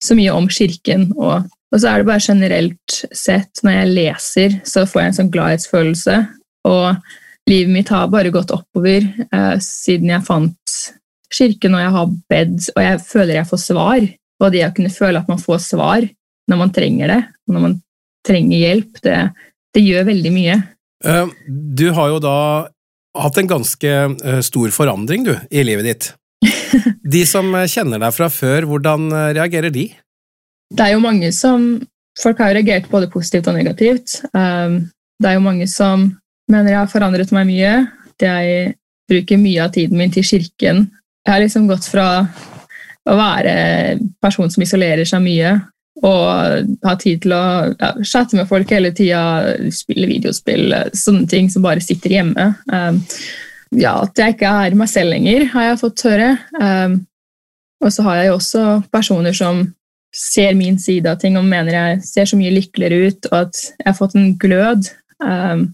så 0.01 0.17
mye 0.17 0.33
om 0.35 0.49
kirken. 0.51 1.09
Og, 1.17 1.47
og, 1.71 1.79
så 1.79 1.87
er 1.87 2.01
det 2.01 2.07
bare 2.09 2.23
generelt 2.23 2.95
sett, 3.15 3.61
når 3.63 3.77
jeg 3.77 3.91
leser, 3.95 4.55
så 4.67 4.83
får 4.89 5.01
jeg 5.01 5.11
en 5.11 5.17
sånn 5.21 5.29
gladhetsfølelse. 5.31 6.15
Og 6.67 6.97
livet 7.49 7.71
mitt 7.71 7.91
har 7.93 8.09
bare 8.11 8.33
gått 8.33 8.51
oppover 8.53 9.05
eh, 9.07 9.55
siden 9.63 10.11
jeg 10.11 10.27
fant 10.27 10.81
kirken 11.31 11.77
og 11.77 11.83
jeg 11.85 11.93
har 11.95 12.11
bedt, 12.33 12.67
og 12.75 12.83
jeg 12.83 12.99
føler 13.05 13.37
jeg 13.37 13.49
får 13.53 13.63
svar. 13.63 14.03
Og 14.41 14.51
det 14.51 14.65
å 14.67 14.73
kunne 14.75 14.91
føle 14.91 15.21
at 15.21 15.31
man 15.31 15.39
får 15.39 15.63
svar 15.69 16.05
når 16.51 16.59
man 16.59 16.75
trenger 16.75 17.13
det, 17.13 17.21
når 17.47 17.65
man 17.69 17.79
trenger 18.27 18.65
hjelp, 18.65 19.01
det, 19.05 19.17
det 19.71 19.85
gjør 19.85 20.09
veldig 20.11 20.35
mye. 20.35 20.59
Eh, 21.07 21.35
du 21.47 21.87
har 21.95 22.11
jo 22.11 22.21
da 22.21 22.37
hatt 23.21 23.39
en 23.39 23.51
ganske 23.55 23.95
eh, 24.11 24.41
stor 24.43 24.75
forandring 24.75 25.23
du, 25.29 25.33
i 25.47 25.63
livet 25.63 25.87
ditt. 25.87 26.11
De 27.15 27.23
som 27.27 27.47
kjenner 27.69 28.01
deg 28.01 28.11
fra 28.15 28.27
før, 28.33 28.67
hvordan 28.67 29.07
reagerer 29.37 29.71
de? 29.71 29.87
Det 30.71 30.85
er 30.85 30.95
jo 30.95 31.03
mange 31.03 31.31
som 31.35 31.73
Folk 32.19 32.41
har 32.43 32.51
jo 32.51 32.57
reagert 32.57 32.89
både 32.91 33.07
positivt 33.07 33.47
og 33.47 33.55
negativt. 33.55 34.17
Um, 34.35 34.89
det 35.15 35.29
er 35.29 35.37
jo 35.37 35.43
mange 35.45 35.63
som 35.71 36.09
mener 36.51 36.73
jeg 36.73 36.81
har 36.81 36.89
forandret 36.91 37.31
meg 37.31 37.47
mye. 37.47 37.71
Jeg 38.19 38.73
bruker 39.09 39.39
mye 39.39 39.63
av 39.63 39.71
tiden 39.71 39.97
min 39.97 40.11
til 40.11 40.25
kirken. 40.27 40.83
Jeg 41.23 41.31
har 41.31 41.39
liksom 41.39 41.69
gått 41.69 41.87
fra 41.87 42.25
å 43.07 43.15
være 43.17 43.53
person 44.21 44.51
som 44.51 44.65
isolerer 44.65 45.07
seg 45.07 45.23
mye, 45.23 45.55
og 46.03 46.67
ha 46.85 46.95
tid 46.99 47.23
til 47.23 47.33
å 47.33 47.43
ja, 47.71 47.93
chatte 48.03 48.37
med 48.37 48.49
folk 48.49 48.69
hele 48.75 48.91
tida, 48.97 49.55
spille 49.73 50.09
videospill, 50.09 50.75
sånne 50.91 51.31
ting 51.31 51.49
som 51.49 51.65
bare 51.65 51.83
sitter 51.83 52.17
hjemme. 52.17 52.51
Um, 52.67 53.01
ja, 53.71 53.95
at 54.03 54.19
jeg 54.19 54.35
ikke 54.35 54.51
er 54.65 54.77
meg 54.77 54.91
selv 54.91 55.15
lenger, 55.15 55.47
har 55.53 55.69
jeg 55.69 55.81
fått 55.81 56.05
høre. 56.09 56.33
Um, 56.59 56.99
og 57.81 57.93
så 57.93 58.05
har 58.05 58.19
jeg 58.19 58.29
jo 58.29 58.37
også 58.37 58.65
personer 58.93 59.37
som 59.37 59.63
ser 60.15 60.55
min 60.59 60.79
side 60.79 61.09
av 61.09 61.19
ting 61.21 61.37
og 61.39 61.47
mener 61.47 61.75
jeg 61.75 61.99
ser 62.05 62.29
så 62.29 62.39
mye 62.39 62.53
lykkeligere 62.53 63.11
ut, 63.11 63.29
og 63.31 63.37
at 63.45 63.61
jeg 63.79 63.87
har 63.87 63.97
fått 63.97 64.17
en 64.19 64.33
glød. 64.39 64.89
Um, 65.23 65.69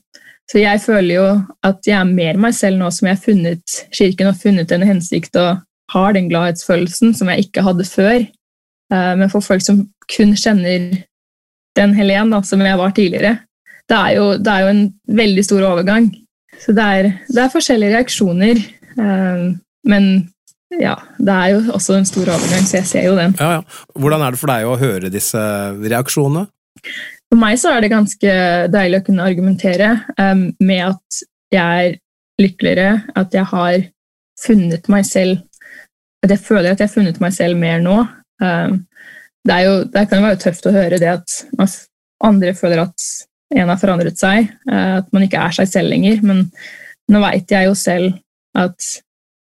så 0.48 0.62
jeg 0.62 0.84
føler 0.84 1.13
jo 1.15 1.25
at 1.67 1.88
jeg 1.88 1.98
er 1.98 2.08
mer 2.10 2.38
meg 2.39 2.56
selv 2.56 2.79
nå 2.79 2.89
som 2.94 3.10
jeg 3.10 3.17
har 3.17 3.24
funnet 3.24 3.79
kirken 3.96 4.29
og 4.29 4.39
funnet 4.39 4.72
en 4.72 4.86
hensikt 4.88 5.36
og 5.41 5.63
har 5.91 6.15
den 6.15 6.29
gladhetsfølelsen 6.32 7.15
som 7.17 7.32
jeg 7.32 7.48
ikke 7.48 7.65
hadde 7.65 7.88
før. 7.88 8.22
Uh, 8.94 9.13
men 9.20 9.32
for 9.34 9.44
folk 9.44 9.65
som 9.65 9.84
kun 10.13 10.38
kjenner 10.39 10.94
den 11.77 11.94
Helen 11.98 12.32
da, 12.34 12.41
som 12.46 12.63
jeg 12.63 12.79
var 12.79 12.96
tidligere, 12.96 13.36
det 13.88 13.98
er, 13.98 14.13
jo, 14.17 14.32
det 14.38 14.51
er 14.51 14.63
jo 14.63 14.72
en 14.74 14.86
veldig 15.17 15.44
stor 15.46 15.65
overgang. 15.67 16.10
Så 16.60 16.74
det 16.75 16.84
er, 16.84 17.12
det 17.32 17.44
er 17.44 17.53
forskjellige 17.53 17.96
reaksjoner. 17.96 18.62
Uh, 18.98 19.56
men 19.88 20.10
ja, 20.76 20.96
det 21.18 21.34
er 21.34 21.54
jo 21.54 21.60
også 21.78 21.96
en 21.96 22.08
stor 22.08 22.28
overgang, 22.34 22.66
så 22.68 22.82
jeg 22.82 22.90
ser 22.90 23.06
jo 23.08 23.16
den. 23.18 23.36
Ja, 23.40 23.60
ja. 23.60 23.62
Hvordan 23.96 24.24
er 24.26 24.36
det 24.36 24.42
for 24.42 24.52
deg 24.52 24.68
å 24.68 24.80
høre 24.80 25.12
disse 25.14 25.44
reaksjonene? 25.80 26.48
For 27.28 27.40
meg 27.40 27.60
så 27.60 27.74
er 27.74 27.84
det 27.84 27.92
ganske 27.92 28.34
deilig 28.72 29.02
å 29.02 29.06
kunne 29.08 29.28
argumentere 29.28 29.94
um, 30.20 30.50
med 30.64 30.84
at 30.90 31.22
jeg 31.56 31.88
er 31.88 31.98
lykkeligere, 32.42 32.92
at 33.16 33.34
jeg 33.36 33.48
har 33.52 33.80
funnet 34.44 34.90
meg 34.92 35.08
selv 35.08 35.44
At 36.26 36.32
jeg 36.34 36.42
føler 36.42 36.74
at 36.74 36.82
jeg 36.82 36.90
har 36.90 36.94
funnet 36.94 37.20
meg 37.22 37.34
selv 37.36 37.60
mer 37.62 37.82
nå. 37.82 37.96
Um, 38.42 38.80
det, 39.48 39.58
jo, 39.64 39.74
det, 39.86 40.08
kan 40.10 40.20
jo 40.20 40.26
være 40.26 40.40
tøft 40.42 40.66
å 40.68 40.74
høre 40.74 40.98
det 41.00 41.12
at 41.14 41.36
andre 42.26 42.56
føler 42.58 42.82
at 42.82 43.06
en 43.56 43.70
har 43.70 43.80
forandret 43.80 44.18
seg, 44.20 44.50
eh, 44.68 44.94
at 45.00 45.08
man 45.16 45.24
ikke 45.24 45.40
er 45.40 45.56
seg 45.56 45.70
selv 45.72 45.94
lenger. 45.94 46.20
Men 46.26 46.48
nå 47.14 47.22
veit 47.24 47.54
jeg 47.54 47.70
jo 47.70 47.76
selv 47.78 48.18
at 48.58 48.90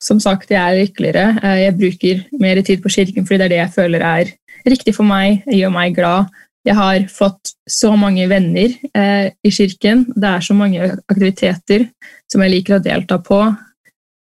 som 0.05 0.21
sagt, 0.21 0.53
jeg 0.53 0.61
er 0.61 0.81
lykkeligere. 0.83 1.27
Eh, 1.43 1.61
jeg 1.65 1.77
bruker 1.79 2.25
mer 2.41 2.63
tid 2.63 2.83
på 2.83 2.93
kirken 2.93 3.27
fordi 3.27 3.41
det 3.41 3.47
er 3.47 3.55
det 3.55 3.63
jeg 3.63 3.77
føler 3.77 4.07
er 4.07 4.33
riktig 4.69 4.95
for 4.97 5.09
meg, 5.09 5.45
gjør 5.49 5.73
meg 5.73 5.97
glad. 5.97 6.33
Jeg 6.65 6.77
har 6.79 7.05
fått 7.13 7.53
så 7.69 7.93
mange 7.97 8.25
venner 8.29 8.73
eh, 8.97 9.27
i 9.45 9.53
kirken. 9.53 10.07
Det 10.17 10.31
er 10.31 10.45
så 10.45 10.57
mange 10.57 10.81
aktiviteter 11.13 11.89
som 12.33 12.45
jeg 12.45 12.55
liker 12.55 12.79
å 12.79 12.85
delta 12.85 13.19
på. 13.21 13.41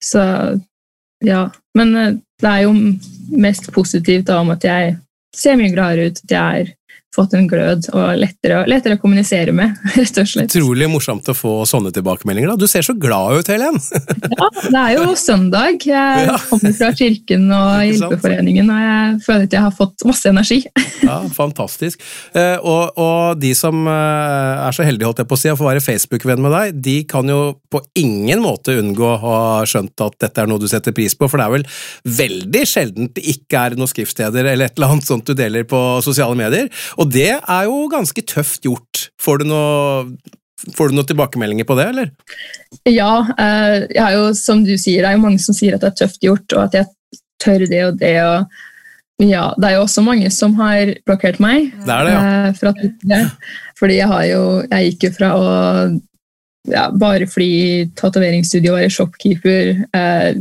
Så 0.04 0.24
ja. 1.24 1.46
Men 1.78 1.96
eh, 1.96 2.14
det 2.44 2.50
er 2.50 2.66
jo 2.66 2.74
mest 3.40 3.72
positivt 3.76 4.28
da, 4.28 4.42
om 4.44 4.52
at 4.56 4.68
jeg 4.68 4.98
ser 5.36 5.56
mye 5.60 5.72
gladere 5.74 6.12
ut, 6.12 6.20
at 6.26 6.36
jeg 6.36 6.64
er 6.64 6.74
fått 7.14 7.36
en 7.38 7.48
glød 7.50 7.90
og 7.94 8.18
lettere, 8.20 8.64
lettere, 8.70 8.98
å 8.98 9.02
kommunisere 9.02 9.54
med, 9.56 9.76
rett 9.98 10.20
og 10.22 10.30
slett. 10.30 10.52
Utrolig 10.54 10.90
morsomt 10.92 11.30
å 11.30 11.36
få 11.38 11.54
sånne 11.70 11.94
tilbakemeldinger. 11.96 12.54
da. 12.54 12.58
Du 12.60 12.68
ser 12.70 12.86
så 12.86 12.96
glad 12.98 13.40
ut, 13.42 13.52
Helen! 13.52 13.80
ja, 14.40 14.50
det 14.64 14.82
er 14.82 14.96
jo 14.98 15.14
søndag. 15.20 15.84
Jeg 15.86 16.28
ja. 16.30 16.38
kommer 16.50 16.76
fra 16.78 16.92
kirken 16.98 17.50
og 17.54 17.84
Hjelpeforeningen, 17.88 18.72
og 18.74 18.84
jeg 18.84 19.20
føler 19.28 19.48
at 19.50 19.58
jeg 19.58 19.66
har 19.68 19.76
fått 19.78 20.08
masse 20.10 20.30
energi. 20.30 20.60
ja, 21.10 21.20
Fantastisk. 21.34 22.02
Eh, 22.36 22.58
og, 22.60 22.98
og, 23.00 23.40
de 23.42 23.54
som 23.58 23.88
eh, 23.90 24.66
er 24.68 24.76
så 24.76 24.86
heldige 24.86 25.10
holdt 25.10 25.24
jeg 25.24 25.30
på 25.30 25.38
å 25.38 25.42
si, 25.42 25.52
å 25.52 25.60
få 25.60 25.70
være 25.70 25.84
Facebook-venn 25.84 26.42
med 26.44 26.54
deg, 26.56 26.78
de 26.86 26.98
kan 27.10 27.30
jo 27.30 27.42
på 27.74 27.82
ingen 28.00 28.42
måte 28.44 28.76
unngå 28.80 29.06
å 29.06 29.20
ha 29.22 29.40
skjønt 29.70 30.02
at 30.06 30.20
dette 30.28 30.44
er 30.44 30.50
noe 30.50 30.62
du 30.62 30.68
setter 30.70 30.96
pris 30.96 31.16
på, 31.18 31.30
for 31.30 31.42
det 31.42 31.48
er 31.48 31.56
vel 31.58 31.68
veldig 32.24 32.64
sjeldent 32.70 33.14
det 33.18 33.24
ikke 33.34 33.62
er 33.68 33.78
noen 33.78 33.90
skriftsteder 33.90 34.46
eller 34.46 34.70
et 34.70 34.78
eller 34.78 34.96
annet 34.96 35.08
sånt 35.08 35.28
du 35.28 35.36
deler 35.38 35.66
på 35.70 35.80
sosiale 36.06 36.38
medier. 36.38 36.70
Og 37.02 37.03
det 37.10 37.32
er 37.36 37.68
jo 37.68 37.86
ganske 37.92 38.24
tøft 38.30 38.66
gjort. 38.68 39.08
Får 39.22 39.44
du 39.44 39.52
noe 39.52 40.18
Får 40.78 40.94
du 40.94 40.96
noen 40.96 41.08
tilbakemeldinger 41.10 41.66
på 41.68 41.76
det, 41.76 41.86
eller? 41.92 42.12
Ja, 42.88 43.26
eh, 43.36 43.82
jeg 43.90 44.00
har 44.00 44.14
jo, 44.16 44.30
som 44.38 44.62
du 44.64 44.78
sier, 44.80 45.04
det 45.04 45.10
er 45.10 45.18
jo 45.18 45.24
mange 45.26 45.42
som 45.44 45.56
sier 45.58 45.76
at 45.76 45.84
det 45.84 45.90
er 45.90 45.98
tøft 46.06 46.24
gjort, 46.24 46.46
og 46.56 46.62
at 46.70 46.78
jeg 46.78 47.20
tør 47.44 47.66
det 47.68 47.82
og 47.84 47.98
det. 48.00 48.14
og 48.24 49.28
ja, 49.28 49.50
Det 49.60 49.68
er 49.68 49.76
jo 49.76 49.84
også 49.84 50.06
mange 50.06 50.32
som 50.32 50.56
har 50.62 50.94
blokkert 51.04 51.42
meg. 51.44 51.74
Det 51.84 51.92
er 51.98 52.08
det, 52.08 52.16
ja. 52.16 52.54
For 52.56 52.72
at, 52.72 53.36
fordi 53.80 54.00
jeg 54.00 54.08
har 54.14 54.24
jo 54.30 54.42
Jeg 54.72 54.94
gikk 54.94 55.08
jo 55.10 55.14
fra 55.18 55.34
å 55.36 55.46
ja, 56.72 56.88
bare 56.96 57.28
fly 57.28 57.90
tatoveringsstudio, 58.00 58.78
være 58.78 58.92
shopkeeper, 58.94 59.84
eh, 60.00 60.38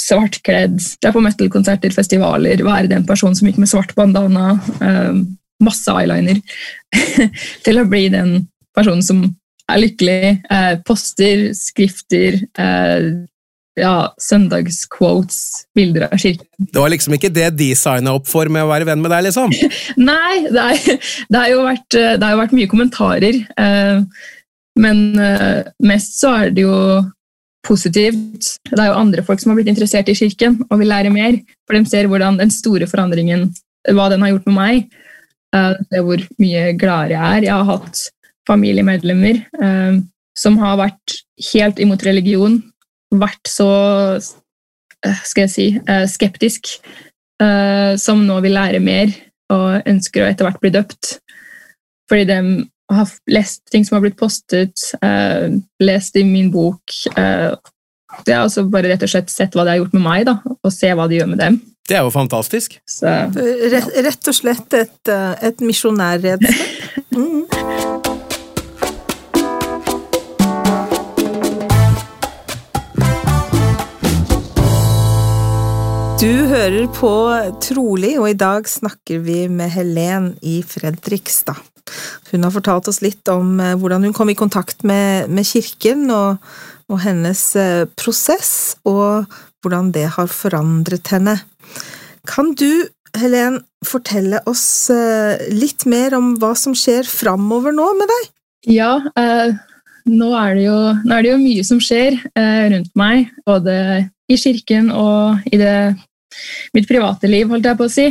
svartkledd, 0.00 0.78
dra 1.02 1.12
på 1.12 1.20
metal-konserter, 1.24 1.92
festivaler, 1.92 2.62
være 2.64 2.88
den 2.92 3.04
personen 3.08 3.36
som 3.36 3.48
gikk 3.48 3.60
med 3.60 3.68
svart 3.68 3.92
bandana, 3.96 4.54
eh, 4.80 5.20
masse 5.62 5.92
eyeliner, 5.92 6.40
til 7.66 7.80
å 7.80 7.86
bli 7.88 8.06
den 8.12 8.36
personen 8.76 9.04
som 9.04 9.24
er 9.72 9.80
lykkelig, 9.82 10.20
eh, 10.52 10.74
poster 10.86 11.48
skrifter, 11.56 12.38
eh, 12.58 13.08
ja, 13.76 14.12
søndagsquotes, 14.22 15.66
bilder 15.76 16.06
av 16.06 16.16
kirken. 16.20 16.46
Det 16.56 16.80
var 16.80 16.92
liksom 16.92 17.16
ikke 17.16 17.32
det 17.32 17.50
de 17.58 17.72
signa 17.76 18.14
opp 18.16 18.28
for 18.28 18.48
med 18.52 18.64
å 18.64 18.70
være 18.70 18.88
venn 18.88 19.02
med 19.04 19.12
deg, 19.12 19.26
liksom? 19.28 19.52
Nei, 20.10 20.46
det, 20.48 20.62
er, 20.62 21.02
det, 21.28 21.42
har 21.42 21.52
vært, 21.66 21.90
det 21.92 22.22
har 22.22 22.32
jo 22.32 22.40
vært 22.40 22.56
mye 22.56 22.70
kommentarer. 22.72 23.42
Eh, 23.60 24.24
men 24.80 25.02
eh, 25.20 25.68
mest 25.88 26.18
så 26.20 26.32
er 26.40 26.56
det 26.56 26.64
jo 26.64 26.76
positivt. 27.66 28.56
Det 28.70 28.78
er 28.78 28.92
jo 28.92 29.00
andre 29.00 29.24
folk 29.26 29.42
som 29.42 29.52
har 29.52 29.58
blitt 29.58 29.72
interessert 29.72 30.08
i 30.12 30.16
kirken 30.16 30.60
og 30.68 30.80
vil 30.80 30.92
lære 30.92 31.12
mer. 31.12 31.40
For 31.66 31.76
de 31.76 31.90
ser 31.90 32.08
hvordan 32.10 32.38
den 32.40 32.52
store 32.54 32.88
forandringen, 32.88 33.48
hva 33.96 34.08
den 34.12 34.24
har 34.24 34.34
gjort 34.34 34.48
med 34.50 34.56
meg. 34.56 35.02
Uh, 35.54 35.74
se 35.88 36.02
hvor 36.04 36.22
mye 36.42 36.70
gladere 36.78 37.16
jeg 37.16 37.38
er. 37.38 37.46
Jeg 37.48 37.54
har 37.54 37.68
hatt 37.70 38.02
familiemedlemmer 38.48 39.40
uh, 39.60 40.00
som 40.36 40.58
har 40.60 40.80
vært 40.80 41.18
helt 41.52 41.80
imot 41.82 42.04
religion. 42.06 42.58
Vært 43.14 43.50
så 43.50 43.68
uh, 44.18 45.20
skal 45.22 45.46
jeg 45.46 45.52
si, 45.52 45.68
skeptisk. 46.10 46.78
som 48.00 48.22
nå 48.24 48.38
vil 48.40 48.54
lære 48.56 48.78
mer 48.80 49.10
og 49.52 49.84
ønsker 49.84 50.22
å 50.24 50.28
etter 50.30 50.46
hvert 50.46 50.60
bli 50.62 50.70
døpt. 50.72 51.18
Fordi 52.08 52.24
de 52.30 52.38
har 52.88 53.10
lest 53.28 53.60
ting 53.68 53.84
som 53.84 53.98
har 53.98 54.06
blitt 54.06 54.16
postet, 54.16 54.86
lest 55.84 56.16
i 56.16 56.22
min 56.24 56.48
bok. 56.54 56.94
Jeg 57.12 58.32
har 58.32 58.46
også 58.46 58.64
bare 58.72 58.88
rett 58.88 59.04
og 59.04 59.12
slett 59.12 59.28
sett 59.28 59.52
hva 59.52 59.66
det 59.66 59.74
har 59.74 59.82
gjort 59.82 59.98
med 59.98 60.06
meg, 60.06 60.24
da, 60.30 60.38
og 60.56 60.72
se 60.72 60.94
hva 60.96 61.04
det 61.10 61.20
gjør 61.20 61.28
med 61.34 61.42
dem. 61.44 61.60
Det 61.86 61.94
er 61.94 62.02
jo 62.02 62.10
fantastisk. 62.10 62.80
Rett, 63.02 63.92
rett, 64.02 64.28
og 64.28 64.34
slett 64.34 64.74
et, 64.74 65.08
eh, 65.08 65.34
et 65.50 65.62
misjonærredskap. 65.62 66.72
Mm. 67.16 67.46
Du 76.20 76.32
hører 76.50 76.86
på 76.92 77.12
Trolig, 77.62 78.16
og 78.18 78.28
i 78.30 78.36
dag 78.36 78.66
snakker 78.68 79.22
vi 79.24 79.46
med 79.48 79.70
Helen 79.72 80.32
i 80.42 80.58
Fredrikstad. 80.66 81.60
Hun 82.32 82.44
har 82.44 82.52
fortalt 82.52 82.90
oss 82.90 83.00
litt 83.04 83.28
om 83.32 83.60
eh, 83.60 83.76
hvordan 83.78 84.08
hun 84.08 84.16
kom 84.16 84.32
i 84.32 84.36
kontakt 84.36 84.84
med, 84.84 85.30
med 85.30 85.46
kirken, 85.46 86.10
og, 86.10 86.42
og, 86.90 86.98
hennes 87.04 87.44
eh, 87.60 87.84
prosess, 87.96 88.76
og 88.84 89.30
hvordan 89.64 89.92
det 89.94 90.06
har 90.16 90.30
forandret 90.32 91.12
henne. 91.14 91.38
Kan 92.28 92.54
du, 92.58 92.86
Helen, 93.16 93.60
fortelle 93.86 94.42
oss 94.50 94.90
eh, 94.92 95.46
litt 95.54 95.86
mer 95.88 96.16
om 96.18 96.34
hva 96.40 96.52
som 96.58 96.74
skjer 96.76 97.06
framover 97.08 97.74
nå 97.74 97.86
med 97.98 98.10
deg? 98.12 98.28
Ja, 98.76 98.92
eh, 99.18 99.54
nå, 100.10 100.32
er 100.38 100.60
jo, 100.60 100.76
nå, 101.04 101.14
er 101.14 101.24
det 101.24 101.32
jo, 101.32 101.40
mye 101.42 101.64
som 101.66 101.80
skjer 101.82 102.18
eh, 102.18 102.66
rundt 102.74 102.92
meg, 102.98 103.30
både 103.46 103.76
i 104.26 104.38
kirken 104.40 104.90
og 104.90 105.46
i 105.52 105.60
det, 105.60 105.76
mitt 106.74 106.88
private 106.90 107.30
liv, 107.30 107.48
holdt 107.50 107.68
jeg 107.70 107.78
på 107.78 107.86
å 107.86 107.92
si. 107.92 108.08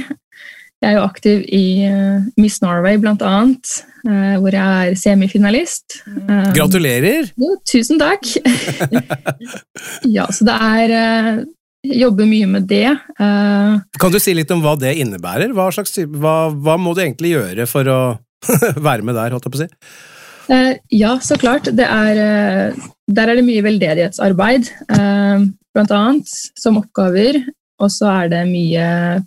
Jeg 0.84 0.92
er 0.92 0.98
jo 0.98 1.06
aktiv 1.08 1.44
i 1.56 1.66
uh, 1.88 2.24
Miss 2.42 2.60
Norway, 2.62 2.98
blant 3.02 3.24
annet, 3.26 3.70
uh, 4.06 4.36
hvor 4.44 4.54
jeg 4.54 4.90
er 4.92 4.98
semifinalist. 5.00 6.02
Um, 6.06 6.52
Gratulerer! 6.56 7.30
Jo, 7.40 7.54
tusen 7.68 8.02
takk! 8.02 8.28
ja, 10.18 10.28
så 10.36 10.48
det 10.48 10.58
er 10.58 10.96
Jeg 11.86 12.02
Jobber 12.02 12.26
mye 12.26 12.50
med 12.50 12.68
det. 12.70 12.90
kan 13.18 14.14
du 14.14 14.18
si 14.18 14.34
litt 14.34 14.50
om 14.52 14.64
hva 14.64 14.74
det 14.82 14.96
innebærer? 15.04 15.54
Hva, 15.54 15.70
slags, 15.74 15.94
hva, 16.02 16.50
hva 16.50 16.78
må 16.82 16.96
du 16.98 17.04
egentlig 17.04 17.36
gjøre 17.36 17.68
for 17.70 17.86
å 17.86 18.00
være 18.88 19.06
med 19.06 19.16
der, 19.16 19.36
holdt 19.36 19.46
jeg 19.46 19.56
på 19.56 19.62
å 19.62 19.66
si? 19.66 19.72
ja, 20.94 21.16
så 21.26 21.38
klart. 21.42 21.72
Er, 21.74 22.18
der 23.10 23.30
er 23.32 23.38
det 23.38 23.46
mye 23.46 23.64
veldedighetsarbeid, 23.66 24.68
blant 24.90 25.94
annet, 25.94 26.34
som 26.58 26.78
oppgaver. 26.82 27.40
Og 27.84 27.92
så 27.92 28.08
er 28.24 28.30
det 28.32 28.44
mye 28.48 28.86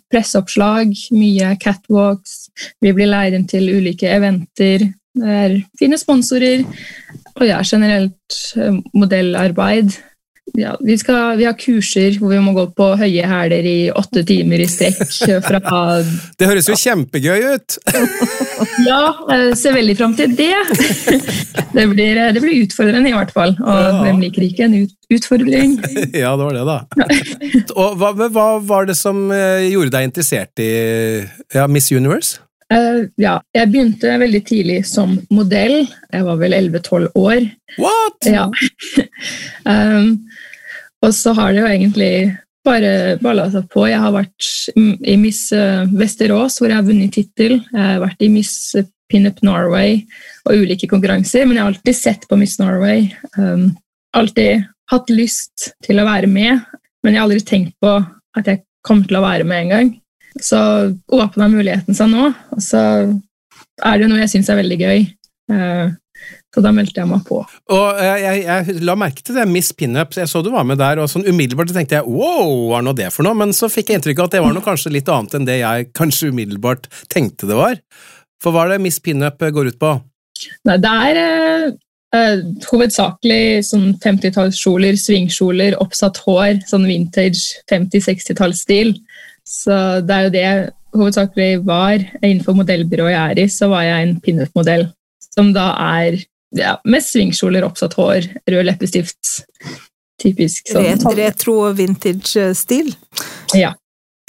presseoppslag, 0.09 0.93
mye 1.13 1.53
catwalks. 1.61 2.49
Vi 2.81 2.93
blir 2.95 3.11
leid 3.11 3.37
inn 3.37 3.47
til 3.49 3.69
ulike 3.69 4.09
eventer. 4.09 4.87
Det 5.19 5.35
er 5.43 5.57
fine 5.79 5.99
sponsorer. 5.99 6.63
Og 7.37 7.45
ja, 7.47 7.59
generelt 7.65 8.39
eh, 8.57 8.79
modellarbeid 8.97 9.97
ja, 10.57 10.75
vi, 10.79 10.97
skal, 10.97 11.37
vi, 11.37 11.45
har 11.47 11.57
kurser 11.59 12.17
hvor 12.19 12.33
vi 12.33 12.39
må 12.43 12.53
gå 12.55 12.65
på 12.77 12.89
høye 12.99 13.27
hæler 13.29 13.65
i 13.67 13.77
åtte 13.91 14.23
timer 14.27 14.63
i 14.63 14.67
strekk. 14.69 15.03
Fra, 15.45 15.61
det 16.39 16.49
høres 16.49 16.69
jo 16.69 16.77
kjempegøy 16.79 17.45
ut! 17.53 17.77
ja, 18.89 19.01
ser 19.57 19.77
veldig 19.77 19.97
fram 19.99 20.15
til 20.17 20.35
det. 20.37 20.55
Det 21.69 21.83
blir, 21.85 22.17
det 22.33 22.41
blir, 22.41 22.63
utfordrende, 22.63 23.11
i 23.11 23.13
hvert 23.13 23.29
fall. 23.29 23.51
Og 23.61 23.77
ja. 23.77 23.91
hvem 24.01 24.23
liker 24.23 24.41
ikke 24.41 24.65
en 24.65 24.73
ut, 24.81 24.93
utfordring? 25.13 25.75
ja, 26.23 26.31
det 26.33 26.47
var 26.47 26.55
det, 26.55 26.63
da. 26.65 26.77
Og 27.75 27.99
hva, 27.99 28.09
hva, 28.25 28.47
var 28.65 28.89
det 28.89 28.95
som 28.97 29.27
eh, 29.29 29.67
gjorde 29.69 29.93
deg 29.93 30.07
interessert 30.09 30.63
i 30.63 30.71
ja, 31.53 31.67
Miss 31.69 31.91
Universe? 31.93 32.41
Uh, 32.69 33.07
ja, 33.17 33.39
jeg 33.55 33.71
begynte 33.71 34.17
veldig 34.21 34.41
tidlig 34.45 34.81
som 34.85 35.15
modell. 35.33 35.81
Jeg 36.13 36.27
var 36.27 36.37
vel 36.41 36.53
11-12 36.53 37.09
år. 37.17 37.47
What?! 37.81 38.29
Ja. 38.29 38.45
um, 39.73 40.13
og 41.01 41.15
så 41.15 41.33
har 41.37 41.55
det 41.55 41.63
jo 41.63 41.71
egentlig 41.71 42.13
bare 42.67 43.17
balla 43.23 43.47
seg 43.51 43.67
på. 43.73 43.87
Jeg 43.89 44.01
har 44.03 44.13
vært 44.13 44.47
i 44.77 45.15
Miss 45.17 45.45
eh, 45.55 45.85
Vesterås, 45.95 46.59
hvor 46.59 46.69
jeg 46.69 46.75
har 46.75 46.87
vunnet 46.87 47.13
tittel. 47.15 47.61
Jeg 47.71 47.79
har 47.79 48.01
vært 48.03 48.25
i 48.25 48.31
Miss 48.31 48.75
Pinup 49.09 49.39
Norway 49.45 50.01
og 50.45 50.65
ulike 50.65 50.89
konkurranser, 50.91 51.47
men 51.47 51.57
jeg 51.57 51.63
har 51.63 51.71
alltid 51.71 51.97
sett 51.97 52.27
på 52.29 52.37
Miss 52.37 52.57
Norway. 52.59 53.07
Um, 53.39 53.71
alltid 54.17 54.67
hatt 54.91 55.13
lyst 55.13 55.71
til 55.85 56.01
å 56.01 56.07
være 56.07 56.29
med, 56.29 56.67
men 57.03 57.15
jeg 57.15 57.21
har 57.21 57.29
aldri 57.29 57.45
tenkt 57.47 57.75
på 57.81 57.95
at 58.37 58.51
jeg 58.51 58.63
kom 58.85 59.01
til 59.07 59.19
å 59.19 59.25
være 59.25 59.47
med 59.47 59.63
en 59.63 59.73
gang. 59.73 59.91
Så 60.43 60.59
åpna 61.11 61.49
muligheten 61.51 61.97
seg 61.97 62.11
nå, 62.11 62.29
og 62.55 62.61
så 62.63 62.81
er 63.83 63.97
det 63.97 64.05
jo 64.05 64.11
noe 64.11 64.21
jeg 64.23 64.33
syns 64.35 64.51
er 64.51 64.59
veldig 64.61 64.77
gøy. 64.79 65.01
Uh, 65.51 65.89
så 66.49 66.63
da 66.65 66.71
meldte 66.73 66.97
jeg 66.97 67.09
meg 67.09 67.21
på. 67.27 67.39
Og 67.73 67.99
jeg, 68.01 68.21
jeg, 68.23 68.39
jeg 68.47 68.85
la 68.87 68.95
merke 68.97 69.21
til 69.25 69.37
det, 69.37 69.45
Miss 69.51 69.69
Pinup. 69.77 70.15
Jeg 70.17 70.29
så 70.31 70.41
du 70.45 70.49
var 70.53 70.65
med 70.65 70.79
der, 70.81 71.01
og 71.01 71.09
sånn 71.11 71.27
umiddelbart 71.27 71.73
tenkte 71.75 71.99
jeg 71.99 72.09
wow, 72.09 72.71
hva 72.71 72.79
er 72.79 72.87
nå 72.87 72.93
det 72.97 73.11
for 73.13 73.27
noe? 73.27 73.37
Men 73.37 73.53
så 73.55 73.69
fikk 73.71 73.91
jeg 73.91 73.99
inntrykk 74.01 74.23
av 74.23 74.29
at 74.29 74.37
det 74.37 74.41
var 74.45 74.55
noe 74.55 74.65
kanskje 74.65 74.93
litt 74.95 75.11
annet 75.13 75.37
enn 75.37 75.45
det 75.45 75.59
jeg 75.61 75.91
kanskje 75.97 76.31
umiddelbart 76.33 76.89
tenkte 77.13 77.49
det 77.49 77.59
var. 77.59 77.77
For 78.41 78.55
hva 78.55 78.65
er 78.65 78.75
det 78.75 78.81
Miss 78.87 78.97
Pinup 79.03 79.37
går 79.39 79.69
ut 79.73 79.79
på? 79.81 79.93
Nei, 80.65 80.79
det 80.81 80.95
er 81.05 81.21
eh, 81.21 81.69
eh 82.17 82.43
hovedsakelig 82.71 83.67
sånn 83.69 83.91
50-tallskjoler, 84.01 84.97
svingkjoler, 84.97 85.77
oppsatt 85.83 86.17
hår, 86.25 86.63
sånn 86.71 86.87
vintage 86.89 87.61
50-60-tallsstil. 87.69 88.95
Så 89.49 89.75
det 90.05 90.15
er 90.15 90.25
jo 90.27 90.33
det 90.33 90.43
jeg 90.43 90.65
hovedsakelig 90.99 91.51
var. 91.65 92.03
Innenfor 92.21 92.57
modellbyrået 92.57 93.15
jeg 93.15 93.33
er 93.33 93.43
i, 93.43 93.47
så 93.51 93.69
var 93.71 93.87
jeg 93.87 94.05
en 94.05 94.17
pinup-modell 94.23 94.87
som 95.29 95.51
da 95.55 95.71
er 95.99 96.19
ja, 96.57 96.77
med 96.89 97.05
svingkjoler, 97.05 97.65
oppsatt 97.67 97.95
hår, 97.97 98.25
rød 98.49 98.65
leppestift. 98.67 99.35
Typisk 100.19 100.67
sånn. 100.71 100.87
Retro 101.17 101.69
vintage-stil. 101.77 102.91
Ja. 103.55 103.73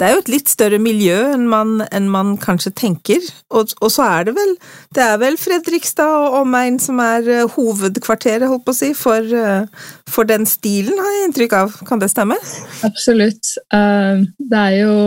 Det 0.01 0.07
er 0.07 0.15
jo 0.15 0.21
et 0.23 0.29
litt 0.33 0.49
større 0.49 0.79
miljø 0.81 1.17
enn 1.35 1.43
man, 1.49 1.75
enn 1.93 2.07
man 2.09 2.33
kanskje 2.41 2.71
tenker. 2.73 3.21
Og, 3.53 3.69
og, 3.77 3.89
så 3.93 4.07
er 4.07 4.25
det 4.25 4.33
vel 4.33 4.55
det 4.97 5.03
er 5.05 5.19
vel 5.21 5.37
Fredrikstad 5.37 6.15
og 6.25 6.39
omegn 6.39 6.79
som 6.81 6.97
er 7.03 7.27
uh, 7.29 7.43
hovedkvarteret, 7.53 8.47
holdt 8.49 8.65
på 8.65 8.73
å 8.73 8.79
si, 8.79 8.89
for, 8.97 9.21
uh, 9.29 9.91
for, 10.09 10.25
den 10.25 10.47
stilen, 10.49 10.97
har 10.97 11.13
jeg 11.13 11.27
inntrykk 11.27 11.53
av. 11.59 11.77
Kan 11.85 12.01
det 12.01 12.09
stemme? 12.09 12.39
Absolutt. 12.87 13.53
Uh, 13.69 14.25
det 14.41 14.63
er 14.63 14.79
jo 14.79 14.97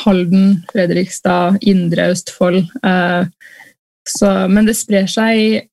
Halden, 0.00 0.62
Fredrikstad, 0.72 1.60
Indre 1.68 2.10
Østfold. 2.14 2.64
Så, 4.08 4.28
men 4.48 4.68
det 4.68 4.76
sprer 4.76 5.08
seg 5.08 5.68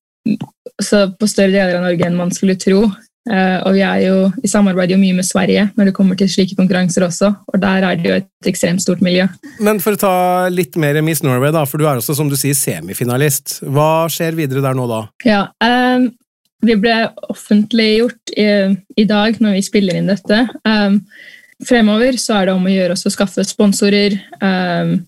på 1.19 1.27
større 1.27 1.51
deler 1.51 1.77
av 1.77 1.83
Norge 1.87 2.07
enn 2.07 2.19
man 2.19 2.31
skulle 2.35 2.55
tro. 2.59 2.85
Uh, 3.25 3.57
og 3.65 3.73
vi 3.73 3.81
er 3.81 4.01
jo 4.03 4.17
i 4.45 4.49
samarbeid 4.49 4.91
jo 4.93 4.99
mye 5.01 5.15
med 5.17 5.25
Sverige 5.25 5.63
når 5.73 5.89
det 5.89 5.93
kommer 5.97 6.17
til 6.19 6.29
slike 6.29 6.57
konkurranser 6.59 7.07
også. 7.07 7.31
Og 7.49 7.61
der 7.61 7.85
er 7.87 7.97
det 7.97 8.09
jo 8.09 8.17
et 8.19 8.49
ekstremt 8.51 8.83
stort 8.83 9.01
miljø. 9.05 9.25
Men 9.65 9.81
for 9.81 9.97
å 9.97 10.01
ta 10.01 10.17
litt 10.53 10.77
mer 10.77 10.99
Miss 11.05 11.23
Norway, 11.25 11.53
da, 11.55 11.63
for 11.65 11.81
du 11.81 11.87
er 11.89 11.97
også 11.97 12.17
som 12.17 12.29
du 12.29 12.37
sier 12.37 12.57
semifinalist. 12.57 13.59
Hva 13.65 14.05
skjer 14.13 14.37
videre 14.37 14.61
der 14.65 14.77
nå 14.77 14.85
da? 14.91 15.01
Ja, 15.25 15.47
um, 15.65 16.11
Det 16.65 16.77
ble 16.81 16.93
offentliggjort 17.29 18.35
i, 18.37 18.45
i, 18.97 19.07
dag 19.09 19.41
når 19.41 19.57
vi 19.57 19.65
spiller 19.65 19.97
inn 19.97 20.09
dette. 20.09 20.45
Um, 20.65 21.01
fremover 21.65 22.17
så 22.21 22.39
er 22.39 22.47
det 22.47 22.55
om 22.55 22.65
å 22.65 22.73
gjøre 22.73 22.93
oss 22.93 23.05
å 23.09 23.13
skaffe 23.13 23.45
sponsorer. 23.45 24.19
Um, 24.37 24.99